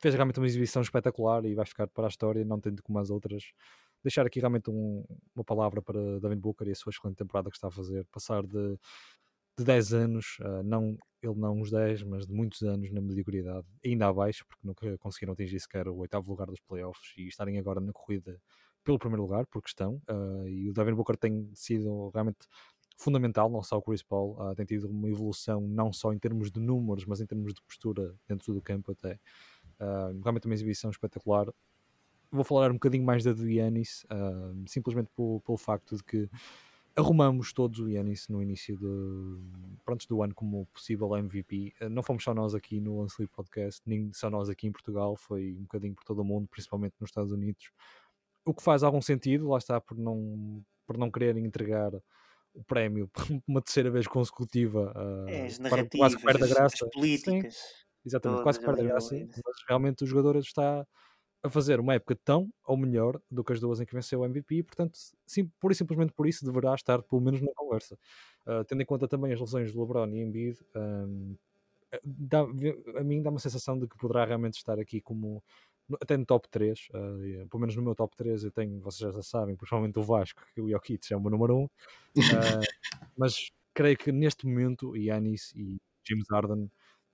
[0.00, 3.10] fez realmente uma exibição espetacular e vai ficar para a história, não tendo como as
[3.10, 3.42] outras.
[4.02, 7.56] Deixar aqui realmente um- uma palavra para David Booker e a sua excelente temporada que
[7.56, 8.06] está a fazer.
[8.10, 8.78] Passar de,
[9.60, 13.66] de 10 anos, eh, não, ele não uns 10, mas de muitos anos na mediocridade,
[13.84, 17.80] ainda abaixo, porque nunca conseguiram atingir sequer o oitavo lugar dos playoffs e estarem agora
[17.80, 18.40] na corrida
[18.84, 20.00] pelo primeiro lugar, porque estão.
[20.08, 22.46] eh, e o Devin Booker tem sido realmente
[22.98, 26.50] fundamental, não só o Chris Paul, ah, tem tido uma evolução não só em termos
[26.52, 29.18] de números, mas em termos de postura dentro do campo até.
[29.78, 31.46] Ah, realmente uma exibição espetacular.
[32.30, 33.44] Vou falar um bocadinho mais da do
[34.10, 36.28] ah, simplesmente pelo, pelo facto de que
[37.00, 41.74] arrumamos todos o Yanis no início de, pronto, do ano como possível MVP.
[41.80, 45.16] Ah, não fomos só nós aqui no Lance Podcast, nem só nós aqui em Portugal,
[45.16, 47.70] foi um bocadinho por todo o mundo, principalmente nos Estados Unidos.
[48.44, 51.92] O que faz algum sentido, lá está, por não, por não quererem entregar
[52.54, 54.92] o prémio por uma terceira vez consecutiva.
[54.96, 56.74] ah, É, para- quase que perde a as- graça.
[56.74, 57.56] as Sim, políticas.
[58.04, 60.86] Exatamente, quase que perde a graça, mas realmente o jogador está
[61.42, 64.24] a fazer uma época tão ou melhor do que as duas em que venceu o
[64.26, 67.98] MVP e, portanto, sim, pura e simplesmente por isso deverá estar pelo menos na conversa.
[68.46, 71.34] Ah, tendo em conta também as lesões do LeBron e Embiid, ahm,
[72.04, 72.46] dá-
[72.98, 75.42] a mim dá uma sensação de que poderá realmente estar aqui como
[76.00, 79.12] até no top 3, ah, e, pelo menos no meu top 3 eu tenho, vocês
[79.14, 81.68] já sabem, principalmente o Vasco, que o Jokic é o meu número 1,
[83.16, 86.70] mas creio que neste momento Yanis e James Harden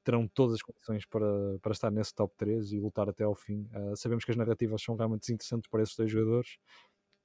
[0.07, 1.27] terão todas as condições para,
[1.63, 3.69] para estar nesse top 3 e lutar até ao fim.
[3.75, 6.59] Ah, sabemos que as narrativas são realmente desinteressantes para esses dois jogadores,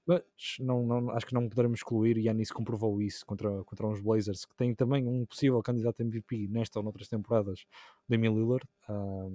[0.05, 0.23] mas
[0.59, 2.17] não, não- acho que não poderemos excluir.
[2.17, 6.03] E Yanis comprovou isso contra, contra uns Blazers que têm também um possível candidato a
[6.03, 7.65] MVP nesta ou noutras temporadas,
[8.09, 9.27] Damian Lillard, ah,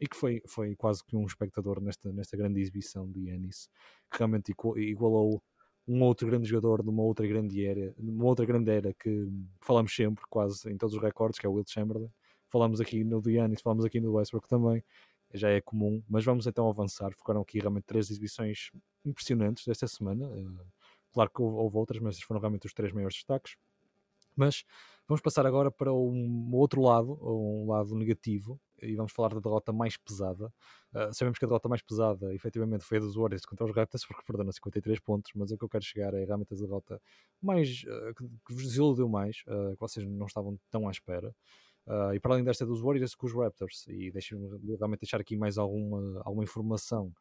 [0.00, 3.68] e que foi, foi quase que um espectador nesta, nesta grande exibição de Yanis,
[4.10, 5.42] que realmente igu- igualou
[5.88, 9.26] um outro grande jogador de uma outra grande era, uma outra grande era que
[9.60, 12.10] falamos sempre, quase em todos os recordes, que é o Will Chamberlain.
[12.50, 14.82] Falamos aqui no do Giannis, falamos aqui no Westbrook também,
[15.32, 17.12] já é comum, mas vamos então avançar.
[17.16, 18.70] Ficaram aqui realmente três exibições
[19.04, 20.26] impressionantes desta semana.
[20.36, 20.66] eh,
[21.12, 23.56] Claro que houve, houve outras, mas estes foram realmente os três maiores destaques.
[24.36, 24.64] Mas
[25.08, 29.72] vamos passar agora para um outro lado, um lado negativo, e vamos falar da derrota
[29.72, 30.46] mais pesada.
[30.94, 34.06] Uh, sabemos que a derrota mais pesada, efetivamente, foi a dos Warriors contra os Raptors,
[34.06, 37.00] porque perderam 53 pontos, mas o que eu quero chegar é realmente a derrota
[37.42, 41.34] mais, uh, que, vos desiludiu mais, uh, que vocês não estavam tão à espera.
[41.86, 45.36] Uh, e para além desta dos Warriors, com os Raptors, e deixem-me realmente deixar aqui
[45.36, 47.12] mais alguma, alguma informação.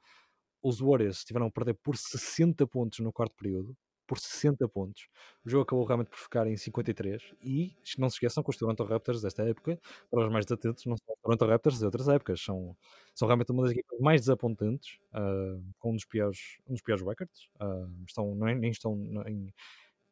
[0.61, 3.75] Os Warriors tiveram a perder por 60 pontos no quarto período,
[4.09, 5.07] por 60 pontos.
[5.45, 8.83] O jogo acabou realmente por ficar em 53 e não se esqueçam que os Toronto
[8.83, 12.41] Raptors desta época, para os mais desatentos, não são os Toronto Raptors de outras épocas,
[12.41, 12.75] são,
[13.13, 17.05] são realmente uma das equipas mais desapontantes, uh, com um dos piores, um dos piores
[17.05, 17.49] records.
[17.61, 18.95] Uh, estão, nem, nem estão
[19.27, 19.53] em,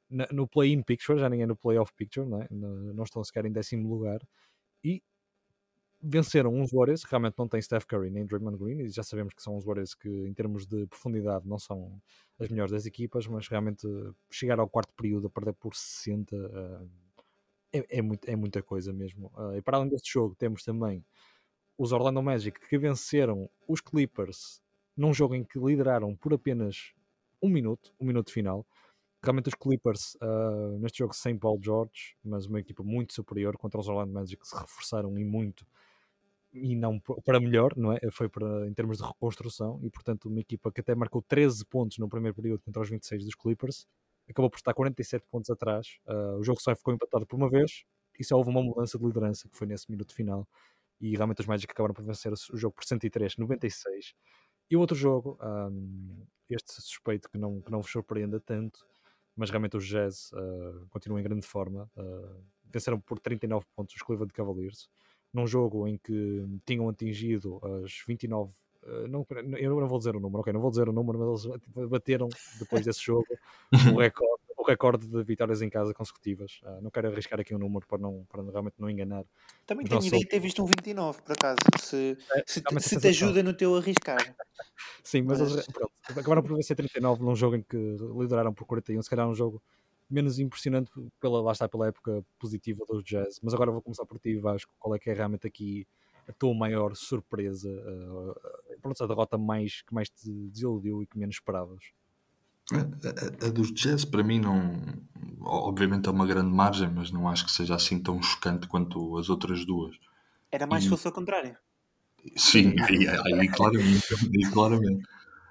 [0.10, 2.48] no play-in picture, já nem é no playoff picture, não, é?
[2.50, 4.20] não estão sequer em décimo lugar.
[4.84, 5.02] E
[6.02, 9.34] venceram uns Warriors que realmente não têm Steph Curry nem Draymond Green e já sabemos
[9.34, 12.00] que são os Warriors que em termos de profundidade não são
[12.40, 13.88] as melhores das equipas, mas realmente
[14.30, 16.90] chegar ao quarto período a perder por 60 uh,
[17.74, 19.32] é, é, muito, é muita coisa mesmo.
[19.36, 21.04] Uh, e para além deste jogo temos também
[21.78, 24.62] os Orlando Magic que venceram os Clippers
[24.96, 26.94] num jogo em que lideraram por apenas
[27.42, 28.66] um minuto, um minuto final.
[29.28, 33.78] Realmente os Clippers uh, neste jogo sem Paul George, mas uma equipa muito superior contra
[33.78, 35.68] os Orlando Magic que se reforçaram e muito
[36.54, 38.00] e não para melhor, não é?
[38.10, 41.98] Foi para, em termos de reconstrução e, portanto, uma equipa que até marcou 13 pontos
[41.98, 43.86] no primeiro período contra os 26 dos Clippers,
[44.30, 45.98] acabou por estar 47 pontos atrás.
[46.08, 47.84] Uh, o jogo só ficou empatado por uma vez
[48.18, 50.48] e só houve uma mudança de liderança que foi nesse minuto final.
[51.02, 54.14] E realmente os Magic acabaram por vencer o jogo por 103-96.
[54.70, 58.80] E o outro jogo, um, este suspeito que não, que não vos surpreenda tanto,
[59.38, 61.90] mas realmente os Jazz uh, continuam em grande forma.
[61.96, 64.90] Uh, venceram por 39 pontos os Cleveland Cavaliers
[65.32, 68.52] num jogo em que tinham atingido as 29
[68.84, 69.26] uh, não,
[69.58, 72.28] eu não vou dizer o número, ok, não vou dizer o número, mas eles bateram
[72.60, 73.28] depois desse jogo
[73.94, 76.60] o recorde, recorde de vitórias em casa consecutivas.
[76.64, 79.24] Uh, não quero arriscar aqui um número para, não, para realmente não enganar.
[79.66, 83.00] Também tenho ideia de ter visto um 29, por acaso, se, é, se, te, se
[83.00, 84.18] te ajuda no teu arriscar.
[85.04, 85.54] Sim, mas, mas...
[85.54, 87.78] Eles, pronto, acabaram por vencer 39 num jogo em que
[88.18, 89.62] lideraram por 41, se calhar um jogo
[90.10, 93.40] menos impressionante pela, lá está pela época positiva dos Jazz.
[93.42, 94.72] Mas agora vou começar por ti, Vasco.
[94.80, 95.88] Qual é que é realmente aqui
[96.28, 101.18] a tua maior surpresa, uh, pronto, a derrota mais, que mais te desiludiu e que
[101.18, 101.92] menos esperavas?
[102.74, 104.76] A, a, a, dos Jazz para mim não
[105.40, 109.30] obviamente é uma grande margem mas não acho que seja assim tão chocante quanto as
[109.30, 109.96] outras duas.
[110.52, 111.56] Era mais e, se fosse ao contrário.
[112.36, 115.08] Sim, aí, aí, claramente aí claramente.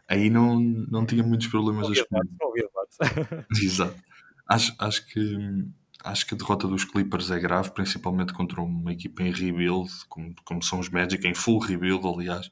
[0.09, 2.29] Aí não, não tinha muitos problemas a escolher.
[3.63, 3.97] exato.
[4.49, 5.37] Acho, acho que
[6.05, 10.35] acho que a derrota dos Clippers é grave principalmente contra uma equipa em rebuild como,
[10.45, 12.47] como são os Magic em full rebuild aliás.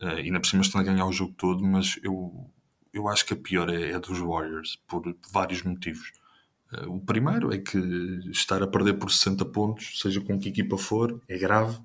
[0.00, 2.50] Uh, e ainda por cima estão a ganhar o jogo todo mas eu
[2.92, 6.12] eu acho que a pior é, é dos Warriors, por vários motivos.
[6.72, 7.78] Uh, o primeiro é que
[8.30, 11.78] estar a perder por 60 pontos, seja com que equipa for, é grave.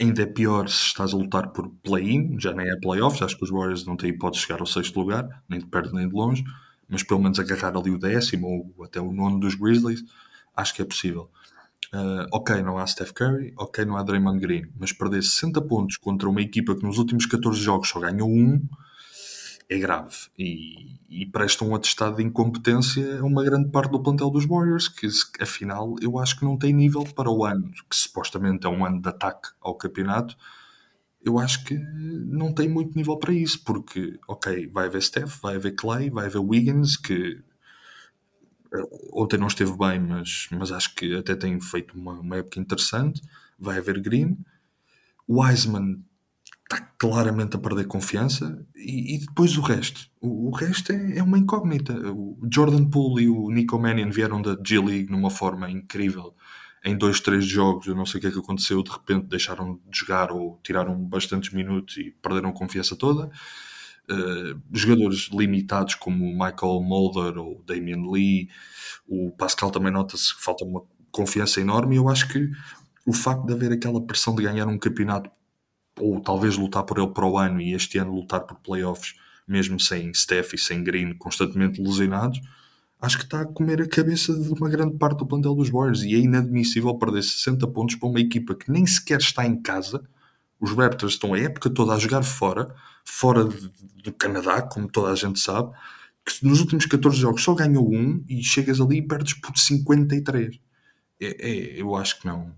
[0.00, 3.44] Ainda é pior se estás a lutar por play-in, já nem é playoffs, acho que
[3.44, 6.14] os Warriors não têm hipótese de chegar ao sexto lugar, nem de perto nem de
[6.14, 6.44] longe,
[6.88, 10.02] mas pelo menos agarrar ali o décimo ou até o nono dos Grizzlies,
[10.56, 11.30] acho que é possível.
[11.92, 15.96] Uh, ok, não há Steph Curry, ok, não há Draymond Green, mas perder 60 pontos
[15.96, 18.60] contra uma equipa que nos últimos 14 jogos só ganhou um,
[19.68, 24.30] é grave e, e presta um atestado de incompetência a uma grande parte do plantel
[24.30, 25.08] dos Warriors, que
[25.40, 29.00] afinal eu acho que não tem nível para o ano, que supostamente é um ano
[29.00, 30.36] de ataque ao campeonato.
[31.24, 35.56] Eu acho que não tem muito nível para isso, porque, ok, vai haver Steph, vai
[35.56, 37.42] haver Clay, vai haver Wiggins, que
[38.74, 42.60] eh, ontem não esteve bem, mas, mas acho que até tem feito uma, uma época
[42.60, 43.22] interessante.
[43.58, 44.36] Vai haver Green.
[45.26, 46.04] Wiseman
[46.64, 50.08] está claramente a perder confiança e, e depois o resto.
[50.20, 51.94] O, o resto é, é, uma incógnita.
[52.12, 56.34] O Jordan Poole e o Nico Mannion vieram da G-League numa forma incrível
[56.84, 57.86] em dois, três jogos.
[57.86, 60.96] Eu não sei o que é que aconteceu, de repente deixaram de jogar ou tiraram
[60.96, 63.30] bastantes minutos e perderam a confiança toda.
[64.10, 68.50] Uh, jogadores limitados como Michael Mulder ou Damian Lee,
[69.06, 71.94] o Pascal também nota-se que falta uma confiança enorme.
[71.94, 72.50] E eu acho que
[73.06, 75.30] o facto de haver aquela pressão de ganhar um campeonato
[75.98, 79.14] ou talvez lutar por ele para o ano e este ano lutar por playoffs,
[79.46, 82.40] mesmo sem Steph e sem Green constantemente lesionados,
[83.00, 86.02] acho que está a comer a cabeça de uma grande parte do plantel dos Warriors
[86.02, 90.02] e é inadmissível perder 60 pontos para uma equipa que nem sequer está em casa.
[90.58, 95.14] Os Raptors estão a época toda a jogar fora, fora do Canadá, como toda a
[95.14, 95.72] gente sabe,
[96.24, 100.58] que nos últimos 14 jogos só ganhou um e chegas ali e perdes por 53.
[101.20, 102.52] É, é, eu acho que não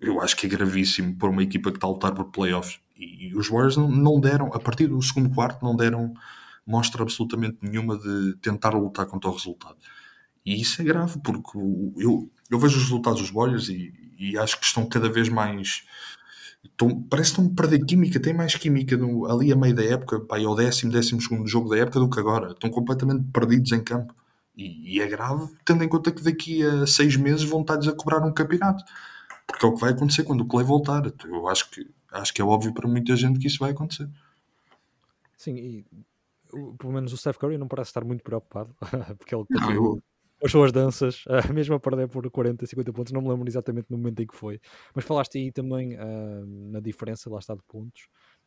[0.00, 2.80] eu acho que é gravíssimo por uma equipa que está a lutar por playoffs.
[2.96, 6.14] E, e os Warriors não, não, deram, a partir do segundo quarto, não deram
[6.66, 9.76] mostra absolutamente nenhuma de tentar lutar contra o resultado.
[10.44, 11.58] E isso é grave, porque
[11.96, 15.84] eu, eu vejo os resultados dos Warriors e, e acho que estão cada vez mais.
[16.64, 19.84] Estão, parece que estão a perder química, tem mais química no, ali a meio da
[19.84, 22.52] época, pá, é o décimo, décimo segundo jogo da época do que agora.
[22.52, 24.14] Estão completamente perdidos em campo.
[24.56, 27.92] E, e é grave, tendo em conta que daqui a seis meses vão estar a
[27.92, 28.84] cobrar um campeonato
[29.46, 31.02] porque é o que vai acontecer quando o Clay voltar.
[31.24, 34.08] Eu acho que, acho que é óbvio para muita gente que isso vai acontecer.
[35.36, 35.86] Sim, e
[36.78, 38.74] pelo menos o Steph Curry não parece estar muito preocupado,
[39.18, 40.02] porque ele não, eu...
[40.42, 43.90] as suas danças, uh, mesmo a perder por 40, 50 pontos, não me lembro exatamente
[43.90, 44.60] no momento em que foi.
[44.94, 48.06] Mas falaste aí também uh, na diferença, lá está, de pontos,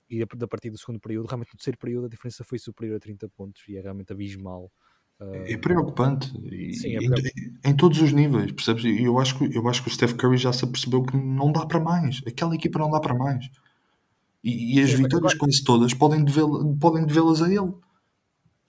[0.09, 2.99] e a partir do segundo período, realmente no terceiro período a diferença foi superior a
[2.99, 4.71] 30 pontos, e é realmente abismal.
[5.19, 6.27] É, é preocupante.
[6.73, 7.33] Sim, é preocupante.
[7.63, 8.83] Em, em, todos os níveis, percebes?
[8.83, 11.51] E eu acho, que, eu acho que o Steph Curry já se apercebeu que não
[11.51, 12.21] dá para mais.
[12.27, 13.49] Aquela equipa não dá para mais.
[14.43, 15.37] E, e as Sim, vitórias agora...
[15.39, 17.73] quase todas podem devê-las podem devê a ele.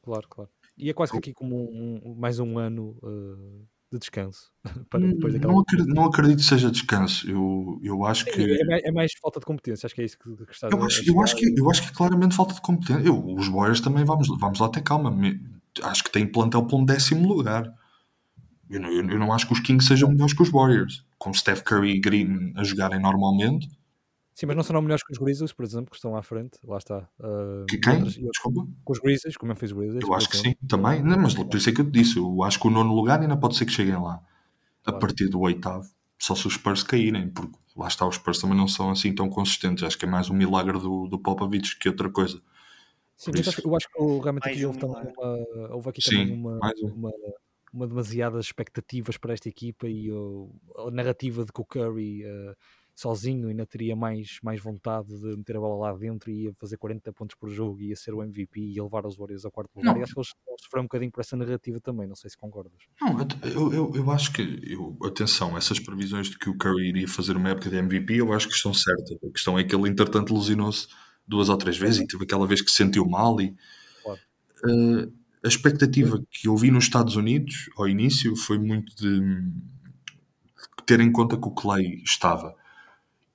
[0.03, 0.51] Claro, claro.
[0.79, 4.53] E é quase que aqui como um, um, mais um ano uh, de descanso.
[4.89, 5.53] para depois daquela...
[5.53, 7.29] não, acredito, não acredito que seja descanso.
[7.29, 8.41] Eu, eu acho que.
[8.41, 10.83] É, mais, é mais falta de competência, acho que é isso que, que estás eu
[10.83, 13.07] acho, a eu, acho que, eu acho que é claramente falta de competência.
[13.07, 15.11] Eu, os Warriors também vamos, vamos lá ter calma
[15.83, 17.73] acho que tem plantel para um décimo lugar.
[18.69, 21.63] Eu não, eu não acho que os Kings sejam melhores que os Warriors, com Steph
[21.63, 23.69] Curry e Green a jogarem normalmente.
[24.37, 26.59] Sim, mas não serão melhores que os Grizzlies, por exemplo, que estão à frente.
[26.63, 27.09] Lá está.
[27.19, 27.95] Uh, que quem?
[27.95, 28.69] Outras, Desculpa.
[28.85, 30.07] Com os Grizzlies, como fez os Grizzlies.
[30.07, 31.03] Eu acho que sim, também.
[31.03, 32.19] Não, mas por isso é que eu te disse.
[32.19, 34.21] Eu acho que o nono lugar ainda pode ser que cheguem lá.
[34.21, 34.23] Claro.
[34.85, 35.89] A partir do oitavo.
[36.19, 39.31] Só se os Spurs caírem, porque lá está, os Spurs também não são assim tão
[39.31, 39.83] consistentes.
[39.83, 42.39] Acho que é mais um milagre do, do Popovich que outra coisa.
[43.17, 46.33] Sim, mas acho, eu acho que realmente aqui houve, também uma, houve aqui Sim, também
[46.35, 46.89] uma, um.
[46.89, 47.11] uma,
[47.73, 50.51] uma, demasiadas expectativas para esta equipa e uh,
[50.87, 52.55] a narrativa de que o Curry uh,
[52.97, 56.79] sozinho ainda teria mais, mais vontade de meter a bola lá dentro e ia fazer
[56.79, 59.51] 40 pontos por jogo e ia ser o MVP e ia levar os Warriors ao
[59.51, 59.93] quarto lugar.
[59.93, 60.01] Não.
[60.01, 60.31] E acho que eles
[60.63, 62.81] sofreram um bocadinho por essa narrativa também, não sei se concordas.
[63.01, 67.07] Não, eu, eu, eu acho que, eu, atenção, essas previsões de que o Curry iria
[67.07, 69.19] fazer uma época de MVP, eu acho que estão certas.
[69.23, 70.89] A questão é que ele, entretanto, lesionou-se
[71.27, 73.55] duas ou três vezes e teve aquela vez que se sentiu mal e
[74.03, 74.21] claro.
[74.65, 75.13] uh,
[75.45, 81.01] a expectativa que eu vi nos Estados Unidos ao início foi muito de, de ter
[81.01, 82.55] em conta que o Clay estava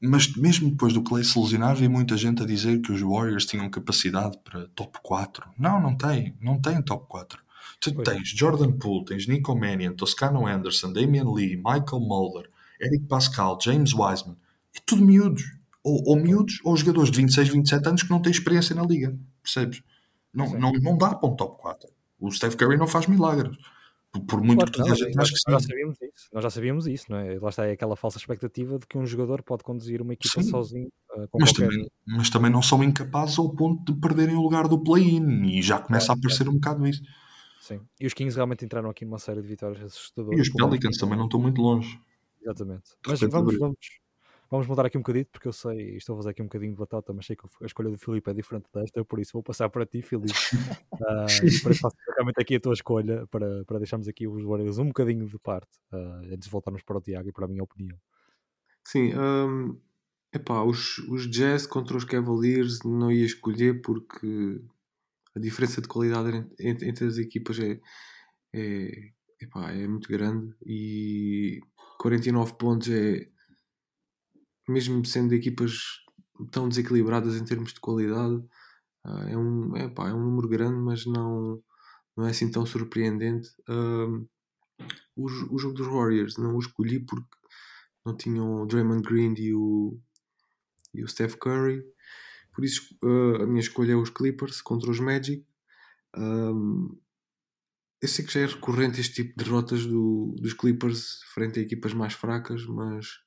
[0.01, 3.45] Mas mesmo depois do Clay se lesionar, havia muita gente a dizer que os Warriors
[3.45, 5.47] tinham capacidade para top 4.
[5.60, 6.36] Não, não tem.
[6.41, 7.39] Não tem top 4.
[7.80, 8.08] Tu Pois.
[8.08, 12.49] tens Jordan Poole, tens Nico Mannion, Toscano Anderson, Damian Lee, Michael Mulder,
[12.80, 14.38] Eric Pascal, James Wiseman.
[14.75, 15.43] É tudo miúdos.
[15.83, 19.17] Ou, ou miúdos ou jogadores de 26, 27 anos que não têm experiência na liga.
[19.41, 19.81] Percebes?
[20.33, 20.57] Não, Sim.
[20.59, 21.89] não, não dá para um top 4.
[22.19, 23.57] O Steph Curry não faz milagres.
[24.11, 25.67] Por, por muito Claro que toda a gente ache que nós já sim.
[25.69, 26.29] sabíamos isso.
[26.33, 27.39] Nós já sabíamos isso, não é?
[27.39, 30.49] Lá está é aquela falsa expectativa de que um jogador pode conduzir uma equipa Sim.
[30.49, 31.69] sozinho uh, com Mas qualquer.
[31.69, 35.61] também, mas também não são incapazes ao ponto de perderem o lugar do play-in e
[35.61, 37.01] já começa Claro, a aparecer um bocado isso.
[37.61, 37.79] Sim.
[37.99, 40.39] E os Kings realmente entraram aqui numa série de vitórias E assustadoras.
[40.41, 40.79] os pelo menos.
[40.79, 41.99] Pelicans também não estão muito longe.
[42.41, 42.91] Exatamente.
[43.07, 43.77] Mas vamos, vamos,
[44.51, 46.77] vamos mudar aqui um bocadinho, porque eu sei, estou a fazer aqui um bocadinho de
[46.77, 49.69] batata, mas sei que a escolha do Filipe é diferente desta, por isso vou passar
[49.69, 50.33] para ti, Filipe.
[51.03, 54.77] Ah, e para faço realmente aqui a tua escolha, para, para deixarmos aqui os Warriors
[54.77, 57.63] um bocadinho de parte, ah, antes de voltarmos para o Tiago e para a minha
[57.63, 57.97] opinião.
[58.85, 59.79] Sim, hum,
[60.33, 64.61] epá, os, os Jazz contra os Cavaliers não ia escolher porque
[65.35, 67.79] a diferença de qualidade en- entre, entre as equipas é,
[68.53, 69.11] é,
[69.41, 71.61] epá, é muito grande e
[71.99, 73.30] 49 pontos é
[74.71, 75.99] mesmo sendo equipas
[76.51, 78.43] tão desequilibradas em termos de qualidade
[79.03, 81.62] ah, é um, epá, é um número grande mas não,
[82.15, 83.49] não é assim tão surpreendente
[85.15, 87.27] o, o jogo dos Warriors não o escolhi porque
[88.05, 89.99] não tinham o Draymond Green e o,
[90.93, 91.84] e o Steph Curry.
[92.53, 95.45] Por isso uh, a minha escolha é os Clippers contra os Magic.
[96.17, 96.97] Um,
[98.01, 101.62] eu sei que já é recorrente este tipo de derrotas do- dos Clippers frente a
[101.62, 103.19] equipas mais fracas, mas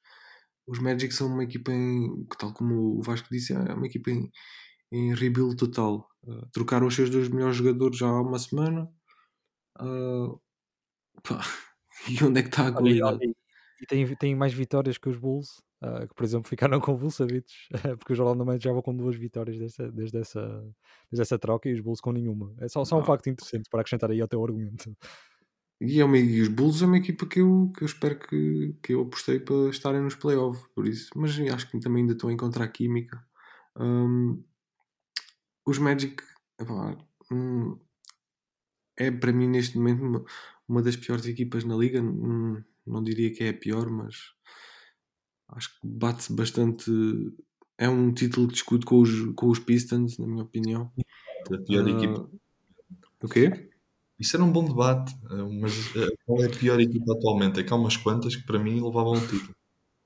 [0.66, 4.30] os Magic são uma equipa em, tal como o Vasco disse, é uma equipa em,
[4.92, 6.08] em rebuild total.
[6.22, 8.88] Uh, trocaram os seus dois melhores jogadores já há uma semana.
[9.80, 10.40] Uh,
[12.08, 13.34] e onde é que está a e- qualidade?
[13.80, 17.52] e tem, tem mais vitórias que os Bulls, ah, que por exemplo ficaram com Vucevic,
[17.98, 20.40] porque os Orlando Magic já vão com duas vitórias desde, desde, essa,
[21.10, 22.54] desde essa troca e os Bulls com nenhuma.
[22.58, 24.96] É só, só um facto interessante para acrescentar aí ao teu argumento.
[25.84, 28.74] E, é uma, e os Bulls é uma equipa que eu, que eu espero que,
[28.82, 31.10] que eu apostei para estarem nos playoffs, por isso.
[31.14, 33.22] Mas acho que também ainda estão a encontrar química.
[33.78, 34.42] Hum,
[35.66, 36.22] os Magic
[36.58, 36.96] epá,
[37.30, 37.78] hum,
[38.96, 40.24] é para mim neste momento uma,
[40.68, 42.00] uma das piores equipas na liga.
[42.00, 44.16] Hum, não diria que é a pior, mas
[45.48, 46.90] acho que bate-se bastante.
[47.76, 50.92] É um título que discute com os, com os Pistons, na minha opinião.
[51.52, 52.30] A pior Ah, equipa.
[53.22, 53.73] O quê?
[54.18, 57.60] Isso era um bom debate, eh, mas eh, qual é a pior equipa atualmente?
[57.60, 59.54] É que há umas quantas que para mim levavam o título.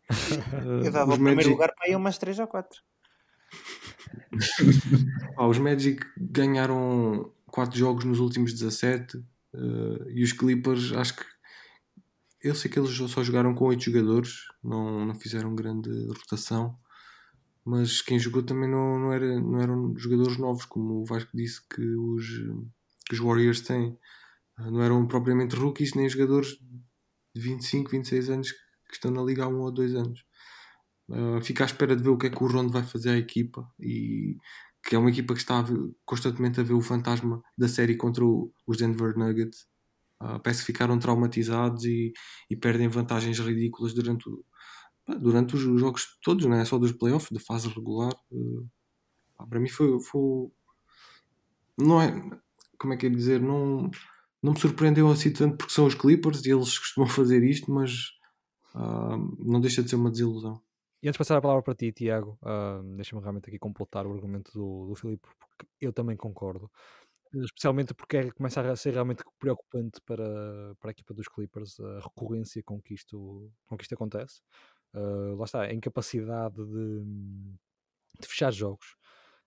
[0.85, 2.81] Eu dava os o primeiro Magic- lugar para aí umas 3 ou 4.
[5.37, 9.19] Ah, os Magic ganharam 4 jogos nos últimos 17
[9.55, 11.25] eh, e os Clippers acho que
[12.43, 16.79] eu sei que eles só jogaram com 8 jogadores, não, não fizeram grande rotação,
[17.65, 21.61] mas quem jogou também não, não, era, não eram jogadores novos, como o Vasco disse
[21.69, 22.27] que os,
[23.09, 23.99] que os Warriors têm.
[24.59, 26.59] Ah, Não eram propriamente rookies nem jogadores
[27.35, 30.25] de 25, 26 anos que estão na liga há um ou dois anos.
[31.09, 33.17] Uh, fica à espera de ver o que é que o Rondo vai fazer à
[33.17, 34.37] equipa e
[34.87, 35.65] que é uma equipa que está
[36.05, 39.67] constantemente a ver o fantasma da série contra o- os Denver Nuggets.
[40.23, 42.13] Uh, parece que ficaram traumatizados e,
[42.51, 44.45] e perdem vantagens ridículas durante, o-
[45.21, 48.15] durante os jogos todos, não é só dos playoffs, da fase regular.
[49.49, 50.51] Para mim foi, foi.
[51.79, 52.13] Não é.
[52.79, 53.41] Como é que é dizer?
[53.41, 53.91] Não,
[54.43, 58.11] não me surpreendeu assim tanto porque são os Clippers e eles costumam fazer isto, mas
[58.75, 60.61] ah, não deixa de ser uma desilusão.
[61.03, 64.13] E antes de passar a palavra para ti, Tiago, ah, deixa-me realmente aqui completar o
[64.13, 66.71] argumento do, do Filipe, porque eu também concordo.
[67.35, 72.01] Especialmente porque é- começa a ser realmente preocupante para, para a equipa dos Clippers a
[72.01, 74.41] recorrência com que isto, com que isto acontece.
[74.95, 77.05] Ah, lá está, a incapacidade de,
[78.21, 78.97] de fechar jogos.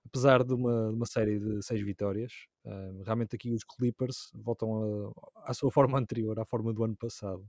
[0.06, 2.34] Apesar de uma, uma série de seis vitórias,
[2.66, 5.14] ah, realmente aqui os Clippers voltam
[5.46, 7.46] a- à sua forma anterior, à forma do ano passado.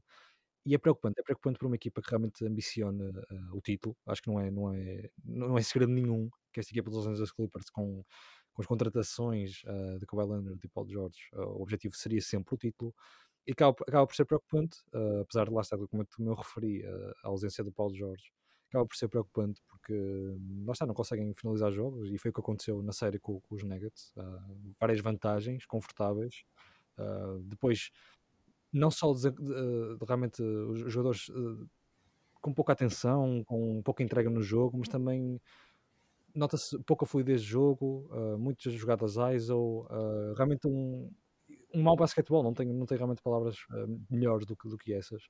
[0.67, 3.97] E é preocupante, é preocupante para uma equipa que realmente ambiciona uh, o título.
[4.07, 7.33] Acho que não é, não, é, não é segredo nenhum que esta equipa dos Angeles
[7.33, 8.05] Clippers, com,
[8.53, 12.55] com as contratações uh, de Kawhi Leonard e Paul George, uh, o objetivo seria sempre
[12.55, 12.95] o título.
[13.47, 16.87] E acaba, acaba por ser preocupante, uh, apesar de lá estar, como eu me referi,
[16.87, 18.31] uh, a ausência do Paul George,
[18.73, 22.35] acaba por ser preocupante porque hum, lá está, não conseguem finalizar jogos e foi o
[22.35, 24.13] que aconteceu na série com, com os Nuggets.
[24.17, 26.45] Uh, várias vantagens confortáveis.
[26.99, 27.91] Uh, depois
[28.73, 31.67] não só de, de- de realmente os jogadores eh,
[32.41, 35.41] com pouca atenção, com pouca entrega no jogo, mas também
[36.35, 38.09] nota-se pouca fluidez de jogo,
[38.39, 39.87] muitas jogadas ISO,
[40.37, 41.11] realmente um,
[41.75, 43.57] um mau basquetebol, não tenho, não tenho realmente palavras
[44.11, 45.23] melhores do que, do que essas.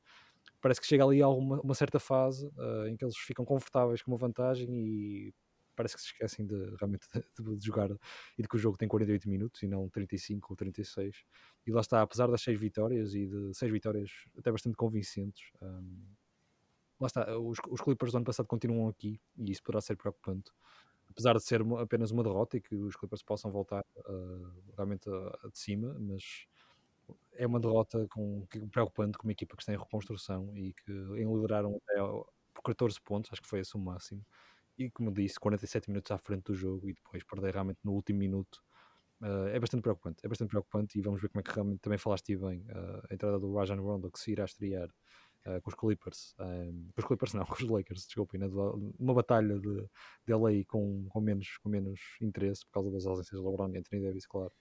[0.61, 4.03] Parece que chega ali a uma, uma certa fase uh, em que eles ficam confortáveis
[4.03, 5.35] com uma vantagem e
[5.75, 7.07] parece que se esquecem de realmente
[7.39, 7.91] de, de, jogar
[8.39, 11.25] e de que o jogo tem 48 minutos e não 35 ou 36
[11.67, 16.07] e lá está, apesar das 6 vitórias e de 6 vitórias até bastante convincentes um,
[17.03, 20.51] lá está, os, os Clippers do ano passado continuam aqui e isso poderá ser preocupante.
[21.09, 25.49] Apesar de ser apenas uma derrota e que os Clippers possam voltar uh, realmente a
[25.49, 26.47] de cima, mas
[27.35, 31.77] é uma derrota com, preocupante com uma equipa que está em reconstrução e que lideraram
[31.77, 32.01] até
[32.55, 34.25] por 14 pontos, acho que foi esse o máximo.
[34.79, 38.19] E como disse, 47 minutos à frente do jogo e depois perder realmente no último
[38.19, 38.63] minuto.
[39.21, 41.97] Uh, é bastante preocupante, é bastante preocupante e vamos ver como é que realmente também
[41.97, 44.89] falaste bem uh, a entrada do Rajan Rondo que se irá estrear
[45.47, 48.49] uh, com os Clippers, um, com os Clippers não, com os Lakers, desculpem, né,
[48.99, 49.89] uma batalha de,
[50.27, 53.79] de LA com, com, menos, com menos interesse por causa das ausências de LeBron e
[53.79, 54.53] Anthony Davis, claro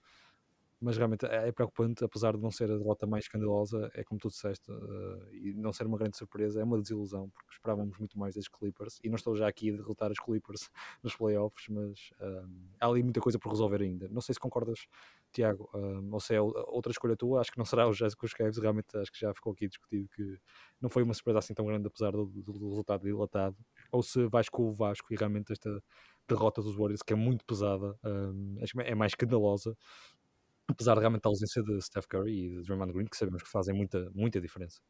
[0.82, 4.20] mas realmente é, é preocupante, apesar de não ser a derrota mais escandalosa, é como
[4.20, 8.18] tu disseste, uh, e não ser uma grande surpresa, é uma desilusão, porque esperávamos muito
[8.18, 10.68] mais das Clippers, e não estou já aqui a derrotar as Clippers
[11.02, 12.48] nos playoffs, mas uh,
[12.80, 14.08] há ali muita coisa por resolver ainda.
[14.08, 14.86] Não sei se concordas,
[15.30, 18.26] Tiago, uh, ou se é outra escolha tua, acho que não será o Jazz com
[18.26, 20.36] os Cavs, realmente acho que já ficou aqui discutido que
[20.80, 23.56] não foi uma surpresa assim tão grande, apesar do, do, do resultado dilatado,
[23.92, 25.80] ou se vais com o Vasco e realmente esta
[26.28, 27.96] derrota dos Warriors, que é muito pesada,
[28.62, 29.76] acho que é mais escandalosa,
[30.68, 33.50] apesar de realmente a ausência de Steph Curry e de Draymond Green, que sabemos que
[33.50, 34.80] fazem muita, muita diferença.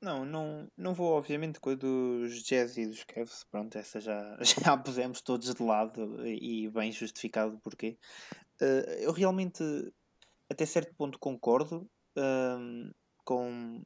[0.00, 4.38] Não, não, não vou obviamente com a dos Jazz e dos Cavs, pronto, essa já,
[4.42, 7.98] já a pusemos todos de lado e bem justificado o porquê.
[8.60, 9.62] Uh, eu realmente
[10.48, 12.94] até certo ponto concordo uh,
[13.24, 13.82] com,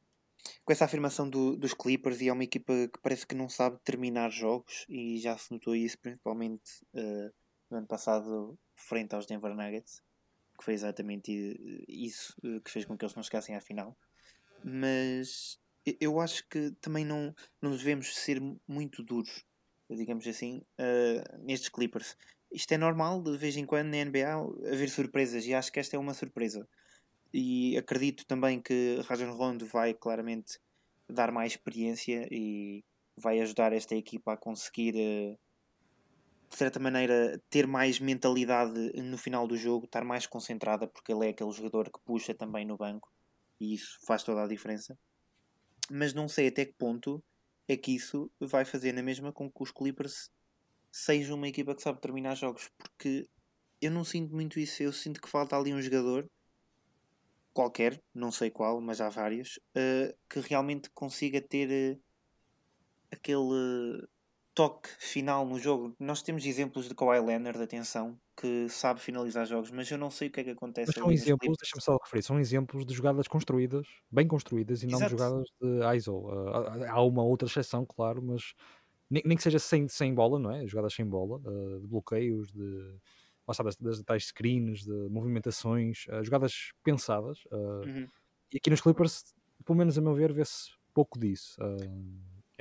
[0.64, 3.78] com essa afirmação do, dos Clippers e é uma equipa que parece que não sabe
[3.82, 7.32] terminar jogos e já se notou isso principalmente uh,
[7.70, 10.02] no ano passado frente aos Denver Nuggets
[10.58, 13.96] que foi exatamente isso eh, que fez com que eles não chegassem à final.
[14.64, 15.58] Mas
[16.00, 19.44] eu acho que também não, não devemos ser muito duros,
[19.90, 22.16] digamos assim, uh, nestes Clippers.
[22.52, 24.28] Isto é normal de vez em quando na NBA
[24.70, 26.68] haver surpresas e acho que esta é uma surpresa.
[27.32, 30.60] E acredito também que Rajon Rondo vai claramente
[31.08, 32.84] dar mais experiência e
[33.16, 35.38] vai ajudar esta equipa a conseguir uh,
[36.52, 41.26] de certa maneira, ter mais mentalidade no final do jogo, estar mais concentrada, porque ele
[41.26, 43.10] é aquele jogador que puxa também no banco
[43.58, 44.98] e isso faz toda a diferença.
[45.90, 47.24] Mas não sei até que ponto
[47.66, 50.30] é que isso vai fazer na mesma com que os Clippers
[50.90, 53.26] sejam uma equipa que sabe terminar jogos, porque
[53.80, 54.82] eu não sinto muito isso.
[54.82, 56.30] Eu sinto que falta ali um jogador
[57.54, 62.02] qualquer, não sei qual, mas há vários, uh, que realmente consiga ter uh,
[63.10, 64.06] aquele
[64.54, 65.94] toque final no jogo.
[65.98, 70.28] Nós temos exemplos de Kawhi Leonard, atenção, que sabe finalizar jogos, mas eu não sei
[70.28, 70.92] o que é que acontece.
[70.94, 74.98] Mas são exemplos, deixa-me só referir, são exemplos de jogadas construídas, bem construídas, e não
[74.98, 75.14] Exato.
[75.14, 76.18] de jogadas de ISO.
[76.18, 78.54] Uh, há uma outra exceção, claro, mas
[79.10, 80.66] nem, nem, que seja sem, sem bola, não é?
[80.66, 82.98] Jogadas sem bola, uh, de bloqueios, de
[83.46, 87.40] das, das tais screens, de movimentações, jogadas pensadas.
[87.50, 88.08] Uhum.
[88.52, 89.34] E aqui nos Clippers,
[89.64, 91.56] pelo menos a meu ver, vê-se pouco disso.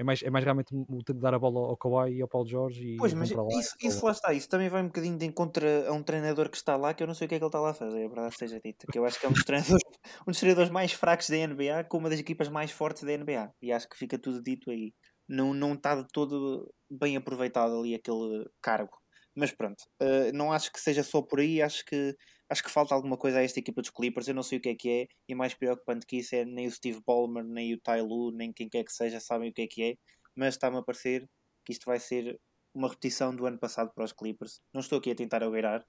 [0.01, 0.73] É mais, é mais realmente
[1.13, 4.03] dar a bola ao Kawhi e ao Paulo Jorge e pois, mas lá, isso, isso
[4.03, 6.91] lá está, isso também vai um bocadinho de encontro a um treinador que está lá
[6.91, 8.35] que eu não sei o que é que ele está lá a fazer, a verdade
[8.35, 9.83] seja dita, que eu acho que é um dos treinadores,
[10.27, 13.53] um dos treinadores mais fracos da NBA com uma das equipas mais fortes da NBA
[13.61, 14.91] e acho que fica tudo dito aí.
[15.29, 18.97] Não, não está de todo bem aproveitado ali aquele cargo.
[19.35, 22.15] Mas pronto, uh, não acho que seja só por aí, acho que
[22.51, 24.69] acho que falta alguma coisa a esta equipa dos Clippers, eu não sei o que
[24.69, 27.79] é que é, e mais preocupante que isso é nem o Steve Ballmer, nem o
[27.79, 29.95] Ty Lue, nem quem quer que seja sabem o que é que é,
[30.35, 31.25] mas está-me a parecer
[31.65, 32.37] que isto vai ser
[32.73, 34.59] uma repetição do ano passado para os Clippers.
[34.73, 35.85] Não estou aqui a tentar agueirar,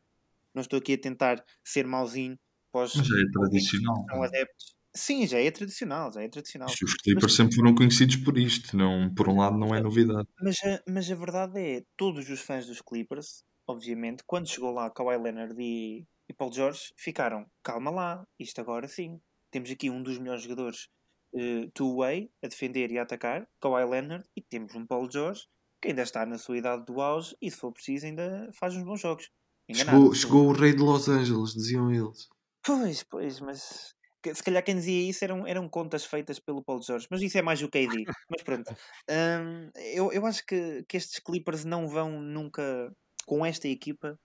[0.55, 2.39] não estou aqui a tentar ser mauzinho
[2.71, 4.07] para os mas já é tradicional.
[4.09, 4.77] São adeptos.
[4.95, 6.69] Sim, já é tradicional, já é tradicional.
[6.69, 10.29] Os Clippers mas, sempre foram conhecidos por isto, não, por um lado não é novidade.
[10.41, 14.91] Mas a, mas a verdade é, todos os fãs dos Clippers, obviamente, quando chegou lá
[14.91, 19.21] Kawhi Leonard e, e Paul George, ficaram, calma lá, isto agora sim.
[19.51, 20.89] Temos aqui um dos melhores jogadores
[21.35, 25.47] uh, two-way, a defender e a atacar, Kawhi Leonard, e temos um Paul George,
[25.81, 28.83] que ainda está na sua idade do auge, e se for preciso ainda faz uns
[28.83, 29.31] bons jogos.
[29.69, 32.29] Enganado, chegou, chegou o rei de Los Angeles, diziam eles.
[32.63, 33.95] Pois, pois, mas
[34.33, 37.43] se calhar quem dizia isso eram, eram contas feitas pelo Paulo Jorge, mas isso é
[37.43, 38.05] mais o KD.
[38.31, 38.75] mas pronto,
[39.11, 42.91] um, eu, eu acho que, que estes Clippers não vão nunca,
[43.27, 44.19] com esta equipa,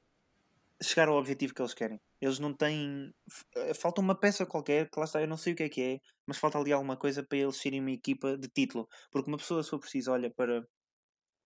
[0.82, 2.00] chegar ao objetivo que eles querem.
[2.22, 3.12] Eles não têm.
[3.56, 5.82] Eh, falta uma peça qualquer, que lá está, eu não sei o que é que
[5.82, 8.88] é, mas falta ali alguma coisa para eles serem uma equipa de título.
[9.12, 10.66] Porque uma pessoa, se for preciso, olha para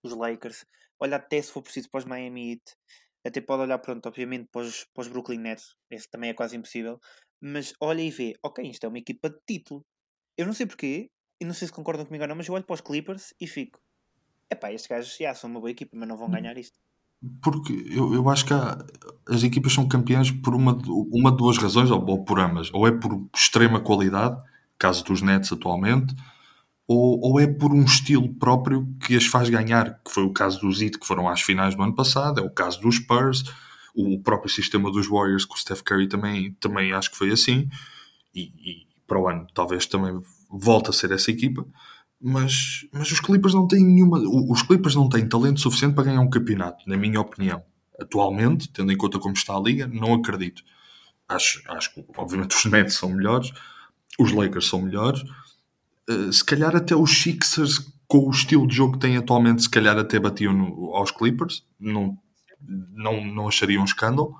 [0.04, 0.64] os Lakers,
[1.00, 2.62] olha até se for preciso para os Miami Heat,
[3.26, 6.56] até pode olhar, pronto, obviamente para os, para os Brooklyn Nets, esse também é quase
[6.56, 6.98] impossível,
[7.40, 9.84] mas olha e vê, ok, isto é uma equipa de título.
[10.36, 11.10] Eu não sei porquê,
[11.40, 13.46] e não sei se concordam comigo ou não, mas eu olho para os Clippers e
[13.46, 13.80] fico:
[14.50, 16.78] epá, estes gajos já são uma boa equipa, mas não vão ganhar isto.
[17.42, 18.78] Porque eu, eu acho que há-
[19.28, 22.70] as equipas são campeãs por uma, de- uma de duas razões, ou, ou por ambas.
[22.72, 24.40] Ou é por extrema qualidade,
[24.78, 26.14] caso dos Nets atualmente,
[26.86, 30.60] ou, ou é por um estilo próprio que as faz ganhar, que foi o caso
[30.60, 33.44] dos Heat, que foram às finais do ano passado, é o caso dos Spurs,
[33.94, 37.68] o próprio sistema dos Warriors, com o Steph Curry também, também acho que foi assim,
[38.34, 40.20] e, e para o ano talvez também
[40.50, 41.64] volte a ser essa equipa.
[42.24, 44.18] Mas, mas os Clippers não têm nenhuma.
[44.48, 47.62] Os Clippers não têm talento suficiente para ganhar um campeonato, na minha opinião.
[48.00, 50.62] Atualmente, tendo em conta como está a liga, não acredito.
[51.28, 53.50] Acho, acho que, obviamente, os Nets são melhores,
[54.18, 55.22] os Lakers são melhores.
[56.08, 59.70] Uh, se calhar até os Sixers, com o estilo de jogo que têm atualmente, se
[59.70, 61.64] calhar até batiam no- aos Clippers.
[61.78, 62.16] Não,
[62.92, 64.36] não, não acharia um escândalo.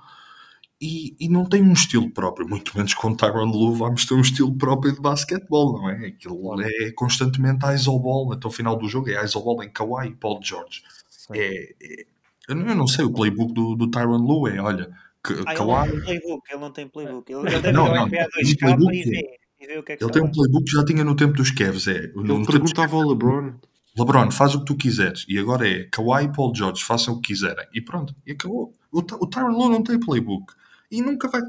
[0.84, 4.20] E, e não tem um estilo próprio, muito menos com Tyron Lue vamos ter um
[4.20, 6.08] estilo próprio de basquetebol, não é?
[6.08, 10.40] Aquilo é constantemente isoball, até o final do jogo é isoball em Kawhi e Paul
[10.42, 10.82] George.
[11.30, 12.06] É, é-
[12.48, 14.90] eu, não, eu não sei, o playbook do, do Tyron Lue é, olha,
[15.24, 17.32] que, Ah, ele não Kawhi, tem playbook, ele não tem playbook.
[17.32, 20.22] Ele, Não, não, NBA tem 2K playbook, e e o que é que ele tem
[20.22, 23.54] um playbook que já tinha no tempo dos Cavs, é, Ele perguntava ao LeBron.
[23.96, 25.24] LeBron, faz o que tu quiseres.
[25.28, 27.64] E agora é Kawhi e Paul George, façam o que quiserem.
[27.72, 28.74] E pronto, e acabou.
[28.90, 30.52] O, o Tyron Lue não tem playbook.
[30.92, 31.40] E nunca vai.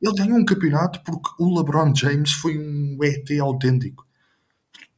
[0.00, 4.06] Ele ganhou um campeonato porque o LeBron James foi um ET autêntico.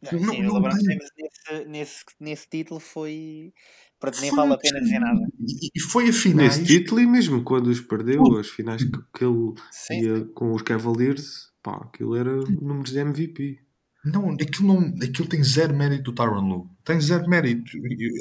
[0.03, 0.85] Não, Não- sim, não o LeBron tem.
[0.85, 3.53] James nesse, nesse, nesse título foi.
[4.01, 5.21] Pronto, nem Foi vale a pena dizer nada.
[5.41, 6.59] E, e foi a finais.
[6.59, 10.53] Nesse título e mesmo quando os perdeu, as finais que, que ele Sim, ia com
[10.53, 13.61] os Cavaliers, pá, aquilo era números de MVP.
[14.05, 16.69] Não, aquilo, não, aquilo tem zero mérito do Tyron Lue.
[16.85, 17.71] Tem zero mérito.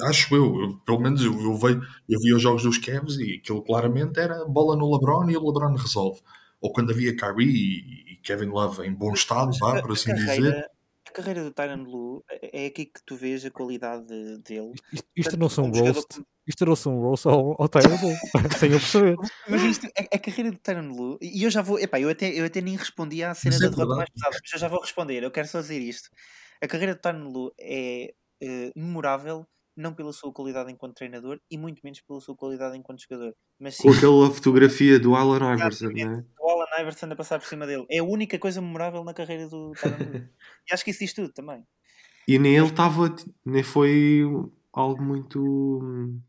[0.05, 0.61] Acho eu.
[0.61, 4.19] Eu- pelo menos eu, eu, veio, eu vi os jogos dos Cavs e aquilo claramente
[4.19, 6.21] era bola no LeBron e o LeBron resolve.
[6.59, 10.27] Ou quando havia Kyrie e, Kevin Love em bom estado, vá, por assim dizer.
[10.27, 10.80] carreira, a
[11.11, 14.05] carreira do Tyron Lue é é aqui que tu vês a qualidade
[14.39, 14.73] dele.
[14.91, 16.07] Isto, isto não são jogador roast.
[16.13, 18.15] como- Isto não são roast ao, ao Tyler Bull,
[18.59, 19.15] sem eu perceber.
[19.47, 22.29] Mas isto, a, a carreira do Tyron Lue, e eu já vou, epá, eu até,
[22.33, 24.79] eu até nem respondi à cena é da derrota mais pesada, mas eu já vou
[24.81, 26.09] responder, eu quero só dizer isto.
[26.61, 29.45] A carreira do Tyron Lue é eh, memorável,
[29.75, 33.75] não pela sua qualidade enquanto treinador e muito menos pela sua qualidade enquanto jogador, mas
[33.75, 36.25] sim Com aquela fotografia do Allen Iverson, não é?
[36.39, 37.85] o Alan Iverson a passar por cima dele.
[37.89, 39.71] É a única coisa memorável na carreira do
[40.69, 41.63] e acho que isso diz tudo também.
[42.27, 43.13] E nem ele estava,
[43.45, 44.21] nem foi
[44.73, 46.21] algo muito, hum,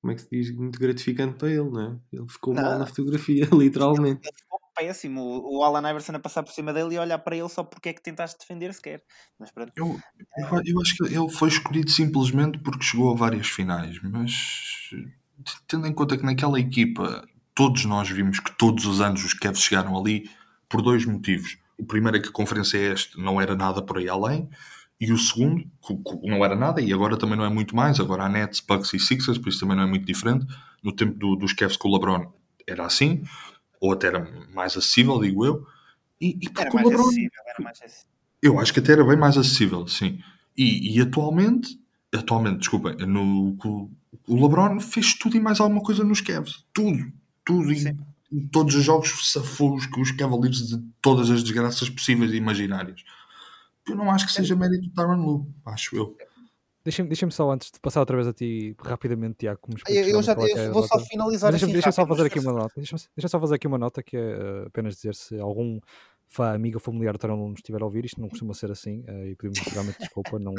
[0.00, 1.98] como é que se diz, muito gratificante para ele, não é?
[2.12, 2.78] Ele ficou mal Não.
[2.80, 4.28] na fotografia, literalmente.
[4.76, 5.22] Péssimo.
[5.44, 7.92] O, Alan Iverson a passar por cima dele e olhar para ele só porque é
[7.92, 9.02] que tentaste defender sequer.
[9.38, 9.72] Mas pronto.
[9.76, 9.98] Eu,
[10.38, 14.32] eu, eu acho que ele foi escolhido simplesmente porque chegou a várias finais, mas
[15.68, 19.60] tendo em conta que naquela equipa todos nós vimos que todos os anos os Cavs
[19.62, 20.28] chegaram ali
[20.68, 21.56] por dois motivos.
[21.78, 24.48] O primeiro é que a Conferência Este não era nada por aí além,
[25.00, 27.98] e o segundo, que- que não era nada, e agora também não é muito mais.
[28.00, 30.46] Agora há Nets, Bucks e Sixers, por isso também não é muito diferente.
[30.82, 32.32] No tempo do- dos Cavs com o LeBron
[32.66, 33.22] era assim,
[33.86, 35.66] ou até era mais acessível, digo eu.
[36.20, 37.30] E, e Era mais LeBron acessível.
[37.46, 38.08] Era mais acessível.
[38.42, 40.20] eu acho que até era bem mais acessível, sim.
[40.56, 41.78] E, e atualmente,
[42.14, 43.90] atualmente, desculpem, no, o-
[44.28, 46.64] LeBron fez tudo e mais alguma coisa nos Cavs.
[46.72, 47.12] Tudo.
[47.44, 47.70] Tudo.
[47.72, 47.98] E, Sim.
[48.50, 53.02] todos os jogos safou os, os Cavaliers de todas as desgraças possíveis e imaginárias.
[53.86, 56.16] Eu não acho que seja mérito do Tyron Lue, acho eu.
[56.84, 60.22] Deixa-me deixa só, antes de passar outra vez a ti, rapidamente, Tiago, como Eu, eu
[60.22, 62.38] já qual é é eu vou só finalizar Mas assim Deixa-me deixa só fazer aqui
[62.38, 62.74] uma nota.
[62.76, 65.80] Deixa-me deixa só fazer aqui uma nota que é eh, apenas dizer se algum
[66.28, 69.02] fã, amigo ou familiar do Tarão nos estiver a ouvir, isto não costuma ser assim
[69.06, 70.38] eh, e pedimos realmente desculpa.
[70.38, 70.52] Não,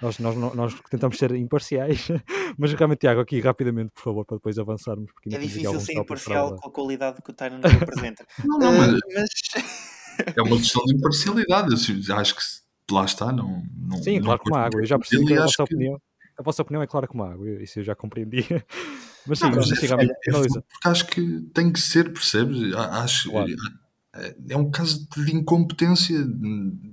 [0.00, 2.08] nós, nós, nós, tentamos ser imparciais,
[2.56, 5.10] mas realmente, Tiago, aqui rapidamente, por favor, para depois avançarmos.
[5.12, 8.24] Porque É difícil ser imparcial com a qualidade que o Tyron apresenta.
[8.44, 9.28] Não, não, mas mas
[10.36, 11.74] é uma questão de imparcialidade.
[12.08, 13.62] Eu acho que se- lá está, não.
[13.76, 14.80] não Sim, não claro como a água.
[14.80, 16.00] Eu já percebi que a vossa que- opinião,
[16.38, 17.48] a vossa opinião é clara como a água.
[17.62, 18.44] Isso eu já compreendi.
[19.26, 22.74] Mas sim, Não, mas mas, é- é porque acho que tem que ser, percebes?
[22.74, 23.52] Acho, Claro.
[24.48, 26.18] é, um caso de incompetência.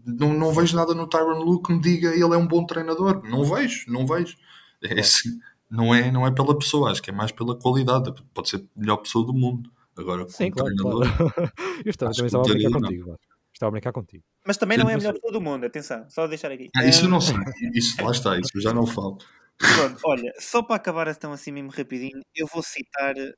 [0.05, 3.23] Não, não vejo nada no Tyron Lue que me diga ele é um bom treinador.
[3.23, 4.35] Não vejo, não vejo.
[4.83, 5.39] É assim,
[5.71, 8.13] não, é, não é pela pessoa, acho que é mais pela qualidade.
[8.33, 9.71] Pode ser a melhor pessoa do mundo.
[9.97, 11.33] Agora, Sim, claro, treinador, claro.
[11.85, 13.17] Eu também estava a brincar daria, não.
[13.57, 14.23] Estava a brincar contigo.
[14.45, 16.69] Mas também não é a melhor pessoa do mundo, atenção, só deixar aqui.
[16.75, 17.35] Ah, isso eu Eh, não sei.
[17.73, 19.17] Isso, lá está, isso eu já não falo.
[19.57, 23.33] Pronto, olha, só para acabar então assim mesmo rapidinho, eu vou citar eh,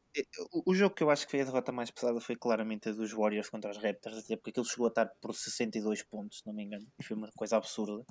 [0.65, 3.13] o, jogo que eu acho que foi a derrota mais pesada foi claramente a dos
[3.13, 6.53] Warriors contra os Raptors, até porque aquilo chegou a estar por 62 pontos, se não
[6.53, 8.03] me engano, foi uma coisa absurda.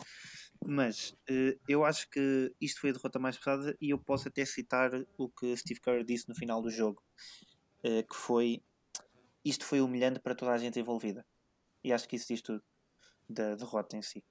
[0.65, 4.47] Mas eh, eu acho que isto foi a derrota mais pesada e eu posso até
[4.47, 7.03] citar o que Steve Kerr disse no final do jogo,
[7.85, 8.63] eh, que foi
[9.45, 11.25] isto foi humilhante para toda a gente envolvida.
[11.85, 12.62] E acho que isso diz tudo
[13.29, 14.24] da derrota em si.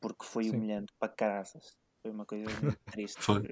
[0.00, 0.56] porque foi Sim.
[0.56, 1.76] humilhante para caraças.
[2.02, 3.22] Foi uma coisa muito triste.
[3.22, 3.42] Foi.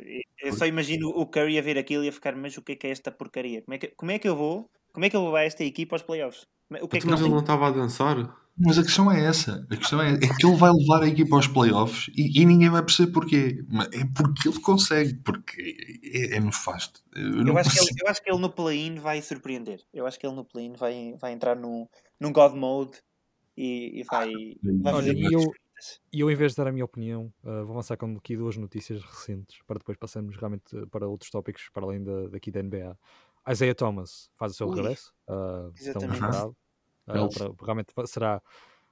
[0.43, 2.77] Eu só imagino o Curry a ver aquilo e a ficar, mas o que é
[2.77, 3.63] que é esta porcaria?
[3.63, 4.69] Como é que, como é que eu vou?
[4.93, 6.47] Como é que eu vou levar esta equipa aos playoffs?
[6.83, 8.17] O que é que Mas nós ele não estava a dançar.
[8.59, 9.67] Mas a questão é essa.
[9.71, 12.69] A questão é, é que ele vai levar a equipa aos playoffs e, e ninguém
[12.69, 13.65] vai perceber porquê.
[13.69, 17.03] Mas é porque ele consegue, porque é, é nefasto.
[17.15, 19.81] Eu, Eu acho, que ele, eu acho que ele no play-in vai surpreender.
[19.93, 21.87] Eu acho que ele no play-in vai, vai entrar num,
[22.19, 22.99] num God Mode
[23.57, 24.33] e, e vai,
[24.63, 25.55] vai Olha, fazer e coisas eu-.
[26.13, 28.57] E eu, em vez de dar a minha opinião, uh, vou avançar com aqui duas
[28.57, 32.99] notícias recentes para depois passarmos realmente para outros tópicos para além da, daqui da NBA.
[33.49, 36.15] Isaiah Thomas faz o seu Ui, regresso, uh, tão exatamente.
[36.15, 36.57] esperado.
[37.09, 37.35] Uh, Elf.
[37.35, 38.43] para- realmente será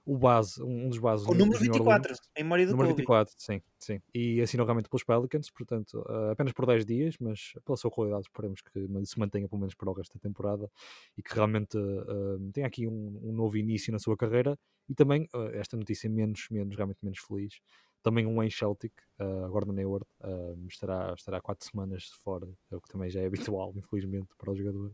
[0.09, 2.19] o base, um dos bases o número dos New 24, Orleans.
[2.35, 3.03] em memória do Número Kobe.
[3.03, 4.01] 24, sim, sim.
[4.15, 8.23] E assinou realmente pelos Pelicans, portanto, uh, apenas por 10 dias, mas pela sua qualidade
[8.23, 10.71] esperemos que se mantenha pelo menos para o resto da temporada
[11.15, 14.59] e que realmente uh, tenha aqui um, um novo início na sua carreira.
[14.89, 17.61] E também, uh, esta notícia menos, menos, realmente menos feliz,
[18.03, 22.89] também um ex-Celtic, uh, Gordon Hayward, uh, estará, estará 4 semanas de fora, o que
[22.89, 24.91] também já é habitual, infelizmente, para o jogador.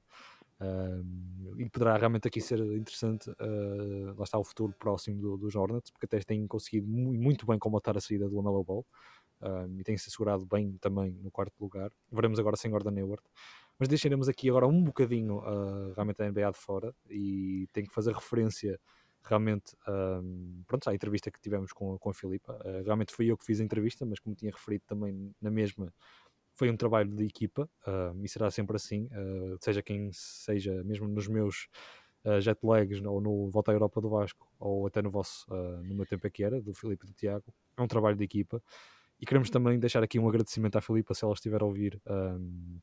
[0.61, 5.55] Um, e poderá realmente aqui ser interessante, uh, lá está o futuro próximo do- dos
[5.55, 8.87] Hornets, porque até têm conseguido mu- muito bem combatar a saída do Lamelo Ball
[9.43, 11.91] um, e têm-se assegurado bem também no quarto lugar.
[12.11, 13.23] Veremos agora sem Gordon Hayward.
[13.79, 17.95] Mas deixaremos aqui agora um bocadinho uh, realmente a NBA de fora e tenho que
[17.95, 18.81] fazer referência
[19.25, 19.75] realmente
[20.67, 22.53] pronto, à entrevista que tivemos com, com a Filipa.
[22.65, 25.93] Uh, realmente fui eu que fiz a entrevista, mas como tinha referido também na mesma,
[26.55, 31.09] foi um trabalho de equipa uh, e será sempre assim, uh, seja quem seja, mesmo
[31.09, 31.69] nos meus
[32.25, 35.47] uh, jet lags ou no Volta à Europa do Vasco ou até no vosso,
[35.83, 37.45] no meu tempo aqui era, do Filipe e do Tiago,
[37.77, 38.63] é um trabalho de equipa.
[39.21, 42.79] E queremos também deixar aqui um agradecimento à Filipa se ela estiver a ouvir um,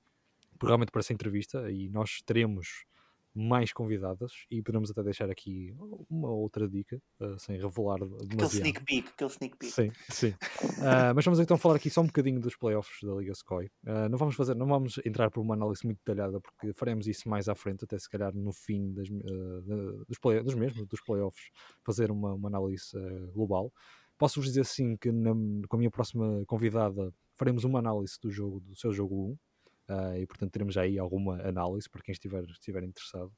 [0.61, 2.85] realmente para essa entrevista e nós teremos
[3.33, 5.73] mais convidadas e podemos até deixar aqui
[6.09, 8.53] uma outra dica uh, sem revelar Aquele demasiado.
[8.53, 9.73] sneak peek, aquele sneak peek.
[9.73, 10.33] Sim, sim.
[10.83, 13.69] Ah, mas vamos então falar aqui só um bocadinho dos playoffs da Liga Sky.
[13.85, 17.29] Ah, não vamos fazer, não vamos entrar por uma análise muito detalhada porque faremos isso
[17.29, 20.99] mais à frente, até se calhar no fim das, ah, dos, play, dos mesmos, dos
[21.01, 21.51] playoffs,
[21.85, 22.91] fazer uma, uma análise
[23.33, 23.71] global.
[24.17, 25.33] Posso-vos dizer sim que na-
[25.67, 29.37] com a minha próxima convidada faremos uma análise do jogo, do seu jogo 1.
[29.91, 33.31] Ah, e portanto teremos já aí alguma análise para quem estiver, estiver interessado.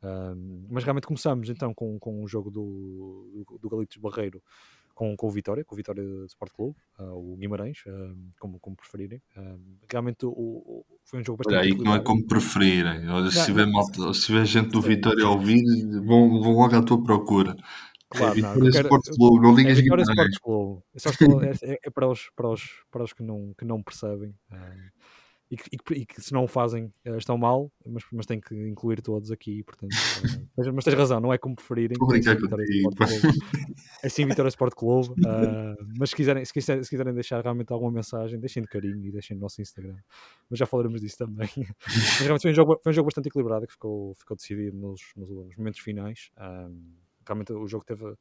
[0.00, 4.40] Um, mas realmente começamos então com, com o jogo do, do, do Galitos Barreiro
[4.94, 8.76] com, com o Vitória, com o Vitória Sport Clube, uh, o Guimarães, um, como, como
[8.76, 9.20] preferirem.
[9.90, 13.08] Realmente o, o- foi um jogo bastante aí que não é como preferirem.
[13.08, 14.14] Olha, se Não, tiver, não.
[14.14, 15.62] se tiver gente do Vitória a ouvir,
[16.04, 17.56] vão, vão logo à tua procura.
[18.10, 20.32] Claro, é não, Vitória eu quero- Sport Clube, não É ligas Vitória Guimarães.
[20.34, 20.82] Sport Clube.
[20.94, 23.82] Eu só é, é- é para, os, para, os, para os que não, que não
[23.82, 24.32] percebem.
[25.50, 28.26] E, que, e que- e que se não o fazem eh, estão mal, mas, mas
[28.26, 29.90] tem que incluir todos aqui, portanto.
[30.42, 31.96] eh, mas, mas tens razão, não é como preferirem.
[32.18, 33.38] É Vitória Sport Clube.
[34.02, 35.14] É sim Vitória Sport Clube.
[35.26, 39.04] ah, mas se quiserem, se, quiserem, se quiserem deixar realmente alguma mensagem, deixem de carinho
[39.06, 39.96] e deixem no nosso Instagram.
[40.50, 41.48] Mas já falaremos disso também.
[41.86, 45.00] mas realmente foi um jogo, foi um jogo bastante equilibrado que ficou, ficou decidido nos,
[45.16, 46.30] nos, nos momentos finais.
[47.26, 48.14] Realmente o jogo teve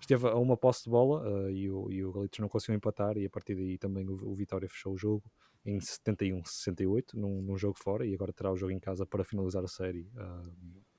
[0.00, 3.16] esteve a uma posse de bola ah, e, o, e o Galitos não conseguiu empatar
[3.16, 5.24] e a partir daí também o, o Vitória fechou o jogo
[5.66, 9.64] em 71-68 num, num jogo fora e agora terá o jogo em casa para finalizar
[9.64, 10.50] a série ah,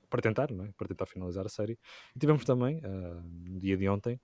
[0.08, 0.72] para tentar, não é?
[0.76, 1.78] para tentar finalizar a série
[2.14, 4.20] e tivemos também ah, no dia de ontem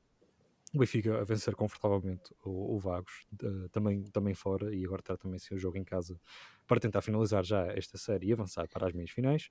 [0.75, 5.17] o Benfica a vencer confortavelmente o, o Vagos, ah, também, também fora, e agora terá
[5.17, 6.21] também seu jogo em casa
[6.67, 9.51] para tentar finalizar já esta série e avançar para as meias finais.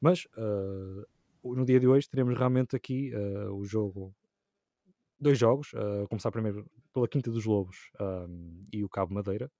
[0.00, 0.26] Mas
[1.42, 3.12] no dia de hoje teremos realmente aqui
[3.50, 4.14] o jogo
[5.24, 9.50] dois jogos, uh, começar primeiro pela Quinta dos Lobos um, e o Cabo Madeira.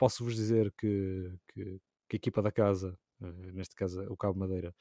[0.00, 1.62] Posso-vos dizer que, que,
[2.08, 4.74] que a equipa da casa, uh, neste caso o Cabo Madeira,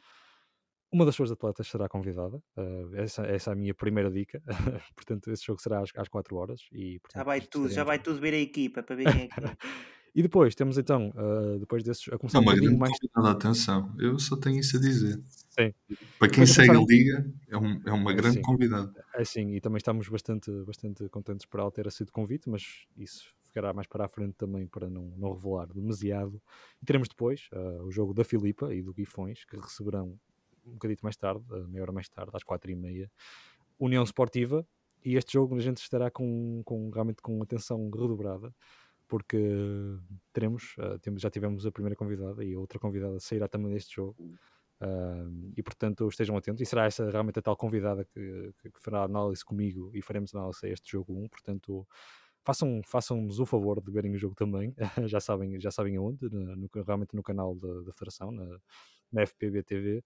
[0.91, 2.37] uma das suas atletas será convidada.
[2.57, 4.41] Uh, essa, essa é a minha primeira dica.
[4.95, 6.61] portanto, esse jogo será às, às 4 horas.
[6.71, 9.27] E, portanto, Já vai tudo, já vai tudo ver a equipa para ver quem é
[9.27, 9.57] que é.
[10.15, 12.99] E depois temos então, uh, depois desses, a começar É um uma bocadinho grande mais.
[12.99, 13.95] convidada, atenção.
[13.99, 15.21] Eu só tenho isso a dizer.
[15.51, 15.71] Sim.
[16.17, 18.41] Para quem segue a Liga, é, um- é uma grande Sim.
[18.41, 18.91] convidada.
[19.13, 22.87] É sim, e também estamos bastante, bastante contentes por ela ter aceito o convite, mas
[22.97, 26.41] isso ficará mais para a frente também para não, não revelar demasiado.
[26.81, 30.17] E teremos depois ah, o jogo da Filipa e do Guifões, que receberão
[30.65, 33.11] um bocadito mais tarde, ah, meia hora mais tarde, às quatro e meia,
[33.77, 34.65] União Esportiva,
[35.03, 38.53] e este jogo a gente estará com, com realmente com atenção redobrada,
[39.07, 39.37] porque
[40.31, 43.95] teremos, ah, temos, já tivemos a primeira convidada e a outra convidada sairá também deste
[43.95, 44.15] jogo.
[44.81, 45.25] Ah,
[45.57, 49.03] e portanto estejam atentos, e será essa realmente a tal convidada que, que, que fará
[49.03, 51.85] análise comigo e faremos análise a este jogo 1, portanto
[52.45, 54.73] façam, façam-nos o favor de verem o jogo também,
[55.07, 58.59] já sabem, já sabem aonde, no, no- realmente no canal da, da Federação, na,
[59.11, 60.03] na FPB TV.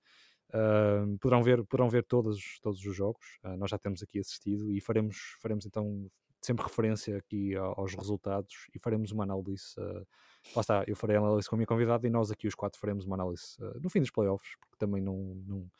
[0.54, 4.72] Ah, poderão ver, poderão ver todos, todos os jogos, Ah, nós já temos aqui assistido
[4.72, 6.10] e faremos, faremos então
[6.42, 9.74] sempre referência aqui aos resultados e faremos uma análise.
[9.78, 10.06] Uh,
[10.54, 12.78] lá está, eu farei a análise com a minha convidada e nós aqui os quatro
[12.80, 15.16] faremos uma análise uh, no fim dos playoffs, porque também não,
[15.48, 15.72] não,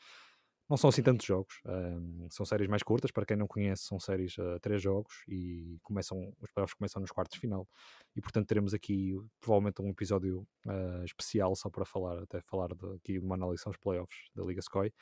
[0.68, 1.60] não são assim tantos jogos.
[1.66, 5.24] Um, são séries mais curtas, para quem não conhece, são séries a uh, três jogos
[5.28, 7.68] e começam, os playoffs começam nos quartos de final.
[8.16, 12.96] E portanto teremos aqui provavelmente um episódio uh, especial só para falar, até falar de,
[12.96, 14.92] aqui de uma análise aos playoffs da Liga Sky.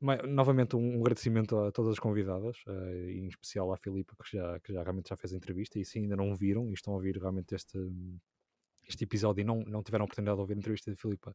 [0.00, 4.36] Mas, novamente um, um, agradecimento a todas as convidadas, uh, em especial à Filipa, que
[4.36, 6.92] já, que já realmente já fez a entrevista, e se ainda não viram e estão
[6.92, 7.76] a ouvir realmente este,
[8.88, 11.34] este episódio e não, não tiveram a oportunidade de ouvir a entrevista de Filipa,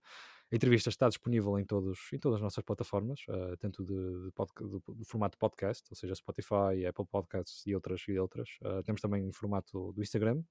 [0.51, 4.31] a entrevista está disponível em, todos, em todas as nossas plataformas, uh, tanto de, de,
[4.31, 8.03] de, de, formato podcast, ou seja, Spotify, Apple Podcasts e outras.
[8.07, 8.49] E outras.
[8.61, 10.43] Uh, temos também em formato do Instagram,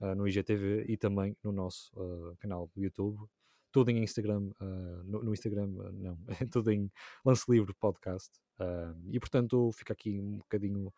[0.00, 1.90] uh, no IGTV e também no nosso
[2.38, 3.18] canal do YouTube.
[3.72, 4.50] Tudo em Instagram,
[5.04, 6.18] no, no, Instagram, não,
[6.52, 6.90] tudo em
[7.24, 8.30] Lance Livre Podcast.
[9.10, 10.92] e portanto, fica aqui um bocadinho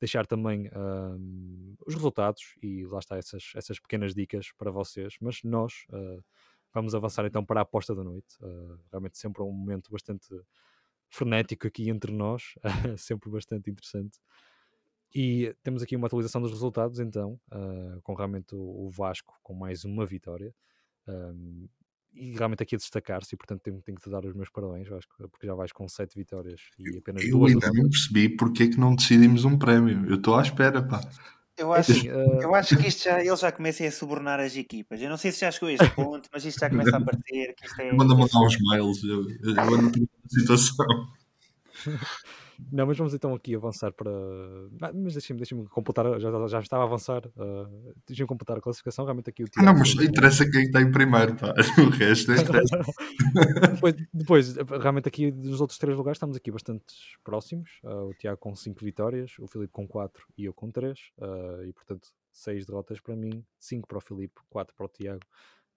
[0.00, 5.16] deixar também uh, os resultados e lá está essas, essas pequenas dicas para vocês.
[5.20, 6.24] Mas nós uh,
[6.72, 8.36] vamos avançar então para a aposta da noite.
[8.40, 10.28] Uh, realmente sempre um momento bastante
[11.10, 12.54] frenético aqui entre nós,
[12.96, 14.18] sempre bastante interessante.
[15.14, 17.40] E temos aqui uma atualização dos resultados, então,
[18.04, 20.54] com realmente o, Vasco com mais uma vitória
[22.12, 24.90] e realmente aqui a destacar-se, e portanto tenho, tenho que te dar os meus parabéns,
[24.90, 27.52] acho, porque já vais com sete vitórias e apenas eu duas.
[27.52, 30.06] Eu ainda não percebi porque é que não decidimos um prémio.
[30.08, 31.00] Eu estou à espera, pá.
[31.56, 32.40] Eu acho, assim, uh...
[32.40, 35.00] eu acho que isto já, ele já começa a subornar as equipas.
[35.00, 37.54] Eu não sei se já chegou a este ponto, mas isto já começa a aparecer.
[37.54, 37.92] Que isto é...
[37.92, 40.86] Manda mandar uns mails, eu, eu, eu ando situação.
[42.70, 44.10] Não, mas vamos então aqui avançar para.
[44.94, 47.26] Mas deixem-me deixem completar, já, já estava a avançar.
[47.28, 49.04] Uh, deixem-me completar a classificação.
[49.04, 49.68] Realmente aqui o Tiago.
[49.68, 51.54] Ah, não, mas interessa quem está em primeiro, pá.
[51.80, 52.76] O resto é interessa.
[53.72, 56.84] depois, depois, realmente aqui dos outros três lugares estamos aqui bastante
[57.24, 57.70] próximos.
[57.82, 60.98] Uh, o Tiago com 5 vitórias, o Filipe com 4 e eu com 3.
[61.18, 65.26] Uh, e portanto, 6 derrotas para mim, 5 para o Filipe, 4 para o Tiago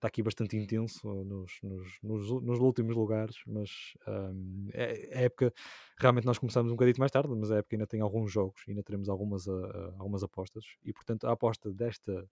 [0.04, 5.54] está aqui bastante intenso nos, nos, nos, nos últimos lugares, mas um, é, é, época,
[5.98, 8.84] realmente nós começamos um bocadinho mais tarde, mas a época ainda tem alguns jogos, ainda
[8.84, 12.30] teremos algumas, uh, algumas apostas, e portanto a aposta desta,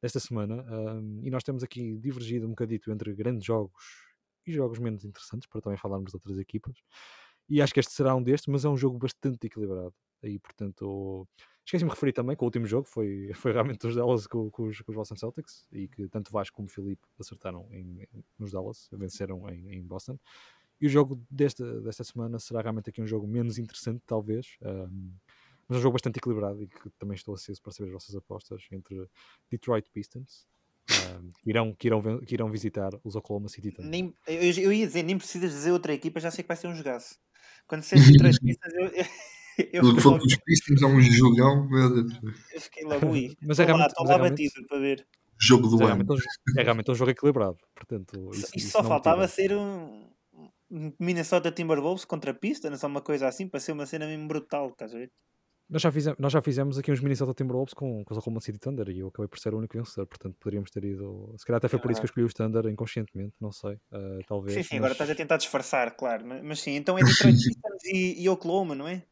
[0.00, 3.84] desta semana, um, e nós temos aqui divergido um bocadito entre grandes jogos
[4.44, 6.74] e jogos menos interessantes, para também falarmos de outras equipas,
[7.56, 11.26] e acho que este será um destes, mas é um jogo bastante equilibrado, e portanto
[11.64, 14.64] Esqueci-me de referir também que o último jogo foi, foi realmente os Dallas com, com,
[14.64, 18.06] os, com os Boston Celtics e que tanto Vasco como Filipe acertaram em,
[18.38, 20.18] nos Dallas, venceram em, em Boston.
[20.80, 25.12] E o jogo desta, desta semana será realmente aqui um jogo menos interessante, talvez, um,
[25.68, 28.66] mas um jogo bastante equilibrado e que também estou aceso para saber as vossas apostas
[28.72, 29.08] entre
[29.48, 30.48] Detroit Pistons,
[30.90, 33.90] um, que, irão, que, irão, que irão visitar os Oklahoma City Thunder.
[33.90, 36.68] Nem, eu, eu, ia dizer, nem precisas dizer outra equipa, já sei que vai ser
[36.68, 37.16] um jogaço.
[37.66, 39.04] Quando se Detroit Pistons, eu,
[39.72, 42.20] eu Tudo que for dos Pistons é um jogão, meu Deus.
[42.52, 43.36] Eu fiquei logo aí.
[43.42, 45.06] Mas é realmente, lá, lá batido para ver.
[45.40, 46.04] Jogo do é ano.
[46.04, 46.24] Realmente,
[46.58, 47.58] é realmente um jogo equilibrado.
[47.74, 50.10] Portanto, isso, isso, isso só faltava ser um
[50.98, 54.94] Minnesota Timberwolves contra Pistons ou uma coisa assim para ser uma cena mesmo brutal, estás
[54.94, 55.10] a ver?
[55.72, 58.58] Nós já, fizemos, nós já fizemos aqui uns Minnesota Timberwolves com, com os Oklahoma City
[58.58, 61.34] Thunder e eu acabei por ser o único vencedor, portanto poderíamos ter ido.
[61.38, 64.22] Se calhar até foi por isso que eu escolhi os Thunder inconscientemente, não sei, uh,
[64.28, 64.54] talvez.
[64.54, 64.78] Sim, sim, mas...
[64.80, 68.28] agora estás a tentar disfarçar, claro, mas, mas sim, então é Detroit Pistons e, e
[68.28, 69.02] Oklahoma, não é?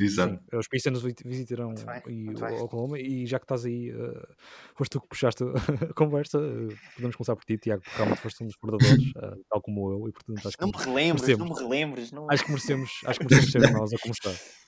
[0.00, 0.34] Exato.
[0.50, 1.72] Sim, os Pistons visitarão
[2.08, 4.26] e o Oklahoma e já que estás aí, uh,
[4.74, 5.46] foste tu que puxaste a
[5.94, 9.62] conversa, uh, podemos começar por ti, Tiago, porque realmente foste um dos perdedores, uh, tal
[9.62, 12.10] como eu, e portanto acho que não me relembres, não me relembres.
[12.10, 12.26] Não...
[12.28, 14.61] Acho, que merecemos, acho que merecemos ser nós a começar.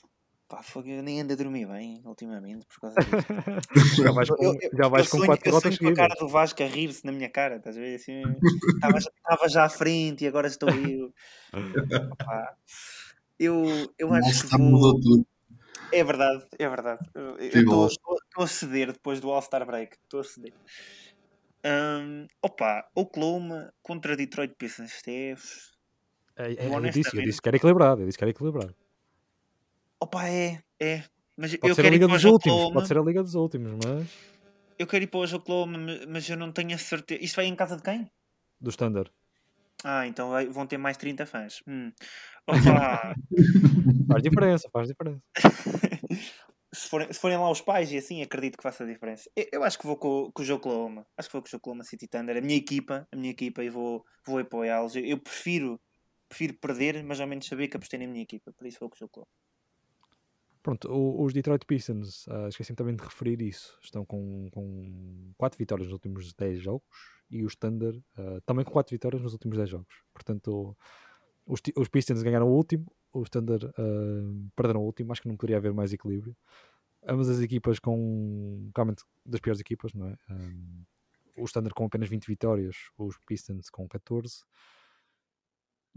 [0.54, 4.04] Pá, eu nem ando a dormir bem ultimamente por causa disso.
[4.04, 5.98] já vais com, eu, eu, já vais com sonho, quatro derrotas seguidas.
[5.98, 7.96] a cara do Vasco a rir-se na minha cara, estás a ver?
[7.96, 8.22] Assim,
[9.16, 11.12] estava já à frente e agora estou eu.
[12.18, 12.54] Pá.
[13.36, 15.26] Eu, eu acho que vou...
[15.90, 17.04] É verdade, é verdade.
[17.14, 17.88] Eu estou
[18.38, 19.96] a ceder depois do All-Star Break.
[20.04, 20.52] Estou a ceder.
[21.66, 24.92] Um, opa, Oklahoma contra Detroit Pistons.
[25.08, 25.34] É,
[26.36, 28.02] é, é, eu, disse, eu disse que era equilibrado.
[28.02, 28.74] Eu disse que era equilibrado.
[30.04, 31.02] Opa, é, é.
[31.34, 32.56] Mas pode eu ser quero a Liga dos Últimos.
[32.56, 32.74] Oklahoma.
[32.74, 34.06] Pode ser a Liga dos Últimos, mas.
[34.78, 37.24] Eu quero ir para o Oklahoma, mas eu não tenho a certeza.
[37.24, 38.10] Isto vai em casa de quem?
[38.60, 39.10] Do Standard.
[39.82, 41.62] Ah, então vão ter mais 30 fãs.
[41.66, 41.90] Hum.
[42.46, 43.14] Opa!
[44.08, 45.22] faz diferença, faz diferença.
[46.70, 49.30] se, forem, se forem lá os pais e assim, acredito que faça diferença.
[49.34, 51.06] Eu, eu acho que vou com, com o Oklahoma.
[51.16, 52.36] Acho que vou com o Oklahoma City Thunder.
[52.36, 54.96] A minha equipa, a minha equipa, e vou, vou apoiá-los.
[54.96, 55.80] Eu, eu, prefiro,
[56.28, 58.52] prefiro perder, mas ao menos saber que apostei na minha equipa.
[58.52, 59.43] Por isso vou com o Oklahoma.
[60.64, 65.88] Pronto, os Detroit Pistons, uh, esqueci também de referir isso, estão com, com 4 vitórias
[65.88, 66.88] nos últimos 10 jogos
[67.30, 69.94] e os Thunder uh, também com 4 vitórias nos últimos 10 jogos.
[70.14, 70.74] Portanto,
[71.44, 75.12] os, os Pistons ganharam o último, os Thunder uh, perderam o último.
[75.12, 76.34] Acho que não poderia haver mais equilíbrio.
[77.06, 80.16] ambas as equipas com realmente das piores equipas, não é?
[80.30, 80.82] Um,
[81.36, 84.44] o Standard com apenas 20 vitórias, os Pistons com 14.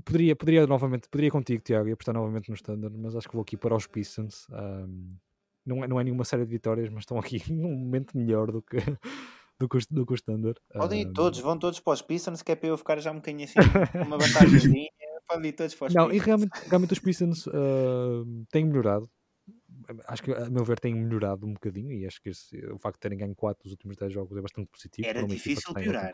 [0.05, 3.41] Poderia, poderia novamente, poderia contigo, Tiago, e apostar novamente no Standard, mas acho que vou
[3.41, 4.47] aqui para os Pistons.
[4.49, 5.17] Um,
[5.65, 8.61] não, é, não é nenhuma série de vitórias, mas estão aqui num momento melhor do
[8.61, 8.77] que,
[9.59, 10.59] do que, do que o Standard.
[10.71, 13.15] Podem ir todos, vão todos para os Pistons, que é para eu ficar já um
[13.15, 13.59] bocadinho assim,
[14.05, 14.89] uma vantagemzinha.
[15.27, 16.23] Podem ir todos para os não, Pistons.
[16.23, 19.09] E realmente, realmente os Pistons uh, têm melhorado.
[20.07, 22.95] Acho que, a meu ver, têm melhorado um bocadinho e acho que esse, o facto
[22.95, 25.07] de terem ganho 4 dos últimos 10 jogos é bastante positivo.
[25.07, 26.13] Era difícil piorar,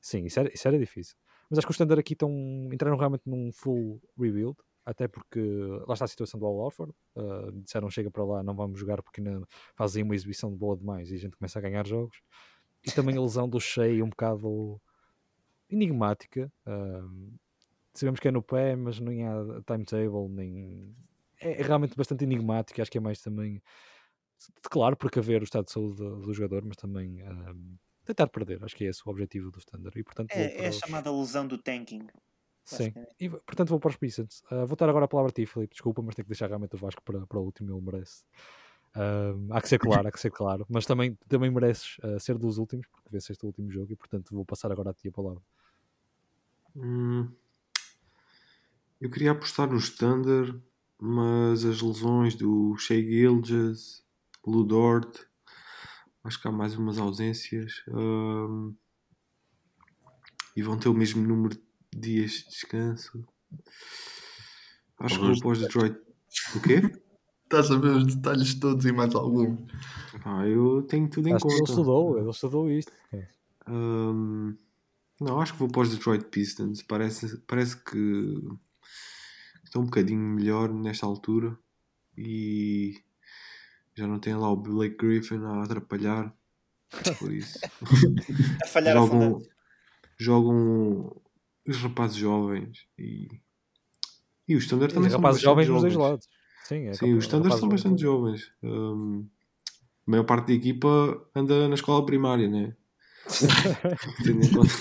[0.00, 1.14] Sim, isso era, isso era difícil.
[1.50, 2.30] Mas acho que o Standard aqui estão,
[2.72, 5.40] entraram realmente num full rebuild até porque
[5.86, 6.92] lá está a situação do Al Orford.
[7.14, 11.10] Uh, disseram chega para lá, não vamos jogar porque não fazem uma exibição boa demais
[11.10, 12.20] e a gente começa a ganhar jogos.
[12.84, 14.80] E também a lesão do Shea um bocado
[15.68, 16.52] enigmática.
[16.66, 17.32] Uh,
[17.94, 20.94] sabemos que é no pé, mas nem há timetable, nem.
[21.40, 22.80] É, é realmente bastante enigmático.
[22.80, 23.62] Acho que é mais também,
[24.62, 27.78] claro, precaver o estado de saúde do, do jogador, mas também um,
[28.14, 28.62] tentar perder.
[28.62, 29.98] Acho que é esse o objetivo do Standard.
[29.98, 32.06] E, portanto, é, é a chamada lesão do tanking.
[32.64, 34.42] Sim, e, portanto vou para os Pistons.
[34.50, 35.74] Uh, vou dar agora a palavra a ti, Filipe.
[35.74, 38.22] Desculpa, mas tenho que deixar realmente o Vasco para, para o último, ele merece.
[38.94, 40.66] Uh, há que ser claro, há que ser claro.
[40.68, 44.34] Mas também, também mereces uh, ser dos últimos, porque venceste o último jogo e portanto
[44.34, 45.42] vou passar agora a ti a palavra.
[46.76, 47.28] Hum,
[49.00, 50.60] eu queria apostar no Standard,
[50.98, 54.04] mas as lesões do Shea Gilges,
[54.46, 55.26] Ludort,
[56.24, 57.82] acho que há mais umas ausências.
[57.88, 58.74] Um,
[60.56, 61.54] e vão ter o mesmo número
[61.92, 63.24] de dias de descanso.
[64.98, 65.98] Acho que vou para os Detroit.
[66.54, 66.80] O quê?
[67.44, 69.60] Estás a ver os detalhes todos e mais alguns.
[70.24, 71.56] Ah, eu tenho tudo em acho conta.
[71.56, 72.92] Ele estudou, ele estudou isto.
[73.68, 74.56] Um,
[75.20, 76.82] não, acho que vou para os Detroit Pistons.
[76.82, 78.38] Parece, parece que
[79.64, 81.58] estão um bocadinho melhor nesta altura
[82.16, 82.94] e
[84.00, 86.34] já não tem lá o Blake Griffin a atrapalhar.
[87.18, 87.58] Por isso.
[88.64, 91.22] a falhar jogam, a jogam
[91.68, 93.28] os rapazes jovens e,
[94.48, 96.28] e os standards também os são rapazes jovens jovens nos dois lados.
[96.64, 98.50] Sim, é Sim os standards são bastante jovens.
[98.62, 99.28] Um,
[100.06, 102.74] a maior parte da equipa anda na escola primária, né?
[104.24, 104.72] tendo em conta,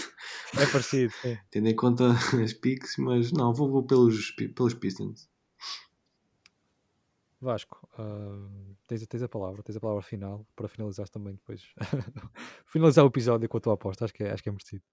[0.58, 1.14] é parecido.
[1.22, 1.38] Sim.
[1.52, 2.12] Tendo em conta
[2.44, 5.29] as piques, mas não, vou, vou pelos, pelos Pistons.
[7.42, 11.64] Vasco, uh, tens, tens, a palavra, tens a palavra final para finalizar também depois.
[12.66, 14.84] finalizar o episódio com a tua aposta, acho que é, acho que é merecido.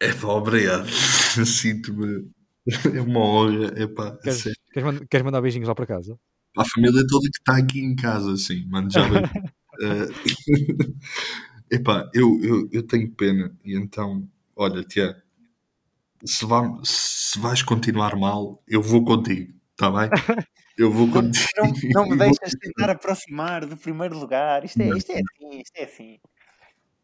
[0.00, 0.86] É pá, obrigado.
[1.46, 2.28] Sinto-me.
[2.92, 3.72] É uma honra.
[3.76, 6.18] É pá, queres, queres, mandar, queres, mandar beijinhos lá para casa?
[6.54, 8.66] Para a família toda que está aqui em casa, sim.
[8.66, 9.22] Mano, já uh,
[11.70, 13.56] Epá, eu, eu, eu tenho pena.
[13.64, 15.20] E então, olha, Tiago,
[16.24, 20.10] se, vai, se vais continuar mal, eu vou contigo, está bem?
[20.82, 21.46] Eu vou contigo.
[21.56, 24.64] Não, não me deixas tentar aproximar do primeiro lugar.
[24.64, 26.18] Isto é, isto é assim, isto é assim.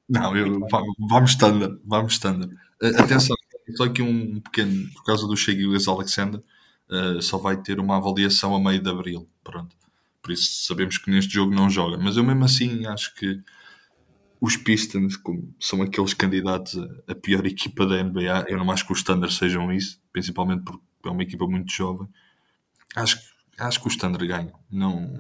[0.08, 0.60] Não, eu,
[1.08, 2.52] vamos standard, vamos standard.
[2.98, 3.36] Atenção,
[3.76, 5.54] só aqui um pequeno, por causa do Shea
[5.86, 6.42] Alexander,
[6.90, 9.76] uh, só vai ter uma avaliação a meio de abril, pronto.
[10.20, 13.40] Por isso sabemos que neste jogo não joga, mas eu mesmo assim acho que
[14.40, 16.76] os Pistons como são aqueles candidatos
[17.06, 20.82] a, pior equipa da NBA, eu não acho que os Standard sejam isso, principalmente porque
[21.04, 22.08] é uma equipa muito jovem.
[22.96, 23.18] Acho,
[23.58, 24.52] acho que os Standard ganham.
[24.70, 25.18] Não,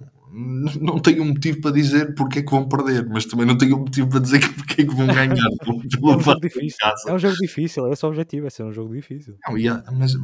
[0.80, 3.76] não tenho um motivo para dizer porque é que vão perder, mas também não tenho
[3.76, 5.34] um motivo para dizer porque é que vão ganhar.
[5.34, 6.86] é, um jogo difícil.
[7.06, 9.36] é um jogo difícil, é só o objetivo, é ser um jogo difícil.
[9.46, 10.14] Não, há, mas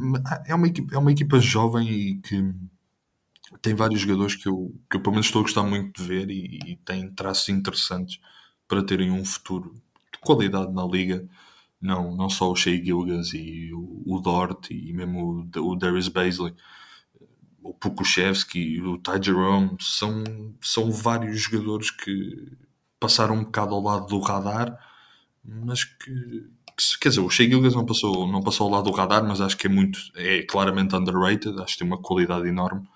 [0.45, 2.53] é uma, equipa, é uma equipa jovem e que
[3.61, 6.29] tem vários jogadores que eu, que eu pelo menos estou a gostar muito de ver
[6.29, 8.19] e, e tem traços interessantes
[8.67, 9.73] para terem um futuro
[10.13, 11.27] de qualidade na liga.
[11.81, 16.07] Não, não só o Shea Gilgas e o, o Dort e mesmo o, o Darius
[16.07, 16.53] Baisley
[17.65, 20.23] o Pukushevski, o Ty Jerome, são,
[20.61, 22.51] são vários jogadores que
[22.99, 24.77] passaram um bocado ao lado do radar,
[25.43, 26.13] mas que,
[26.77, 29.41] que quer dizer, o Shea Gilgas não passou, não passou ao lado do radar, mas
[29.41, 32.87] acho que é muito, é claramente underrated, acho que tem uma qualidade enorme,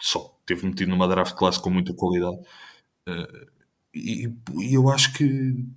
[0.00, 2.38] só teve metido numa draft classe com muita qualidade.
[3.08, 3.46] Uh,
[3.94, 4.28] e,
[4.58, 5.24] e, eu acho que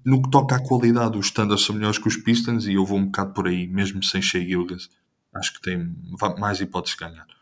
[0.04, 2.98] no que toca à qualidade, os standards são melhores que os Pistons e eu vou
[2.98, 4.90] um bocado por aí, mesmo sem Shea Gilgas.
[5.36, 5.96] Acho que tem
[6.40, 7.37] mais hipóteses de ganhar.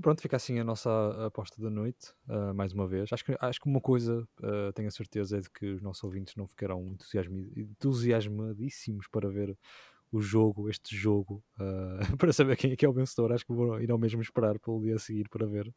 [0.00, 0.90] Pronto, fica assim a nossa
[1.26, 3.12] aposta da noite, uh, mais uma vez.
[3.12, 6.02] Acho que, acho que uma coisa, uh, tenho a certeza, é de que os nossos
[6.02, 6.96] ouvintes não ficarão
[7.56, 9.56] entusiasmadíssimos para ver
[10.10, 13.32] o jogo, este jogo, uh, para saber quem é que é o vencedor.
[13.32, 15.72] Acho que vou, irão mesmo esperar pelo dia a seguir para ver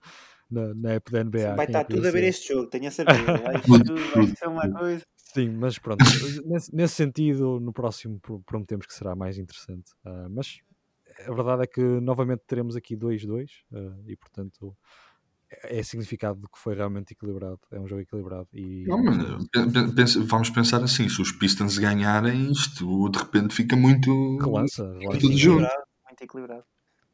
[0.49, 1.55] na, na app da NBA.
[1.55, 3.21] Vai estar é tudo a ver este jogo, tenho a certeza.
[3.37, 5.05] Vai, vai ser uma coisa.
[5.15, 6.03] Sim, mas pronto,
[6.45, 9.91] nesse, nesse, sentido, no próximo prometemos que será mais interessante.
[10.31, 10.59] mas
[11.25, 14.75] a verdade é que novamente teremos aqui 2-2 uh, e portanto
[15.63, 17.59] é significado de que foi realmente equilibrado.
[17.71, 18.47] É um jogo equilibrado.
[18.53, 18.83] E...
[18.85, 23.75] Não, mas eh, pensa, vamos pensar assim: se os Pistons ganharem, isto de repente fica
[23.75, 24.37] muito.
[24.39, 26.63] Relança, muito equilibrado, muito equilibrado.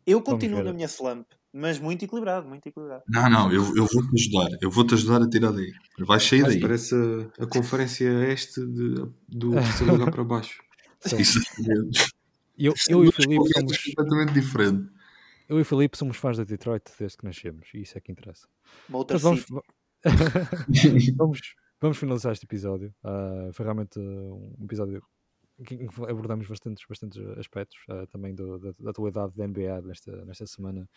[0.06, 3.04] Eu continuo na minha slump, mas muito equilibrado, muito equilibrado.
[3.08, 4.58] Não, não, eu, eu vou-te ajudar.
[4.62, 5.72] Eu vou-te ajudar a tirar daí.
[6.00, 6.60] Vai sair daí.
[6.60, 6.96] Parece
[7.40, 8.96] a, a conferência este de,
[9.30, 10.62] do terceiro lugar para baixo.
[11.18, 11.40] Isso.
[12.58, 14.92] Eu, eu e o Filipe somos completamente diferente.
[15.50, 18.12] Eu e o Filipe somos fãs da Detroit desde que nascemos e isso é que
[18.12, 18.48] interessa.
[18.88, 19.46] Mas vamos,
[21.18, 22.94] vamos, vamos finalizar este episódio.
[23.04, 25.04] Uh, foi realmente um episódio
[25.66, 30.48] que abordamos bastantes, bastantes aspectos uh, também do, da, da atualidade da NBA nesta, nesta
[30.48, 30.90] semana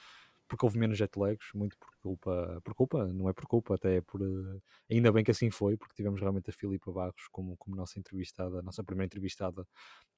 [0.49, 3.97] porque houve menos jet lags, muito por culpa, por culpa, não é por culpa, até
[3.97, 4.23] é por.
[4.23, 7.99] Uh, ainda bem que assim foi, porque tivemos realmente a Filipa Barros como, como nossa
[7.99, 9.67] entrevistada, nossa primeira entrevistada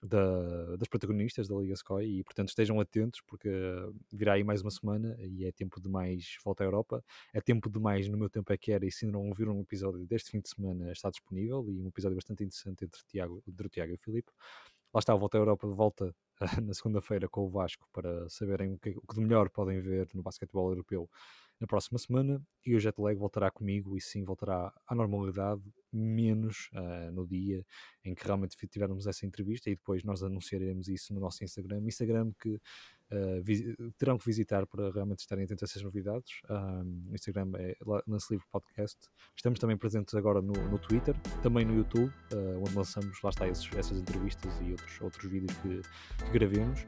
[0.03, 3.49] da, das protagonistas da Liga Sky, e portanto estejam atentos, porque
[4.13, 7.71] virá aí mais uma semana e é tempo de mais volta à Europa, é tempo
[7.71, 10.31] de mais no meu tempo é que era, e se não ouviram um episódio deste
[10.31, 13.93] fim de semana, está disponível, e um episódio bastante interessante entre, Tiago, entre o Tiago
[13.93, 14.31] e o Filipe.
[14.93, 16.15] Lá está Volta à Europa de volta
[16.63, 20.09] na segunda-feira com o Vasco para saberem o que, o que de melhor podem ver
[20.15, 21.11] no basquetebol europeu
[21.61, 25.61] na próxima semana e o jet lag voltará comigo e sim voltará à normalidade,
[25.93, 27.67] menos uh, no dia
[28.05, 31.81] em que realmente tivermos essa entrevista e depois nós anunciaremos isso no nosso Instagram.
[31.81, 32.61] Instagram que
[33.13, 36.41] uh, terão que visitar para realmente estarem atentos a essas novidades.
[36.49, 38.99] Um, o Instagram é Lance Livre Podcast.
[39.37, 43.49] Estamos também presentes agora no, no Twitter, também no YouTube, uh, onde lançamos, lá está,
[43.49, 45.81] esses, essas entrevistas e outros, outros vídeos que,
[46.25, 46.87] que gravemos.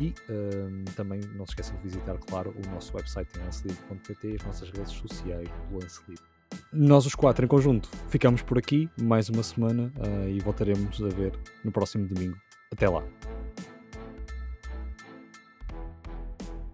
[0.00, 4.34] E um, também não se esqueçam de visitar, claro, o nosso website em lancelive.pt e
[4.36, 6.24] as nossas redes sociais do Lance Livre.
[6.72, 11.08] Nós os quatro em conjunto ficamos por aqui mais uma semana uh, e voltaremos a
[11.08, 12.36] ver no próximo domingo.
[12.72, 13.04] Até lá!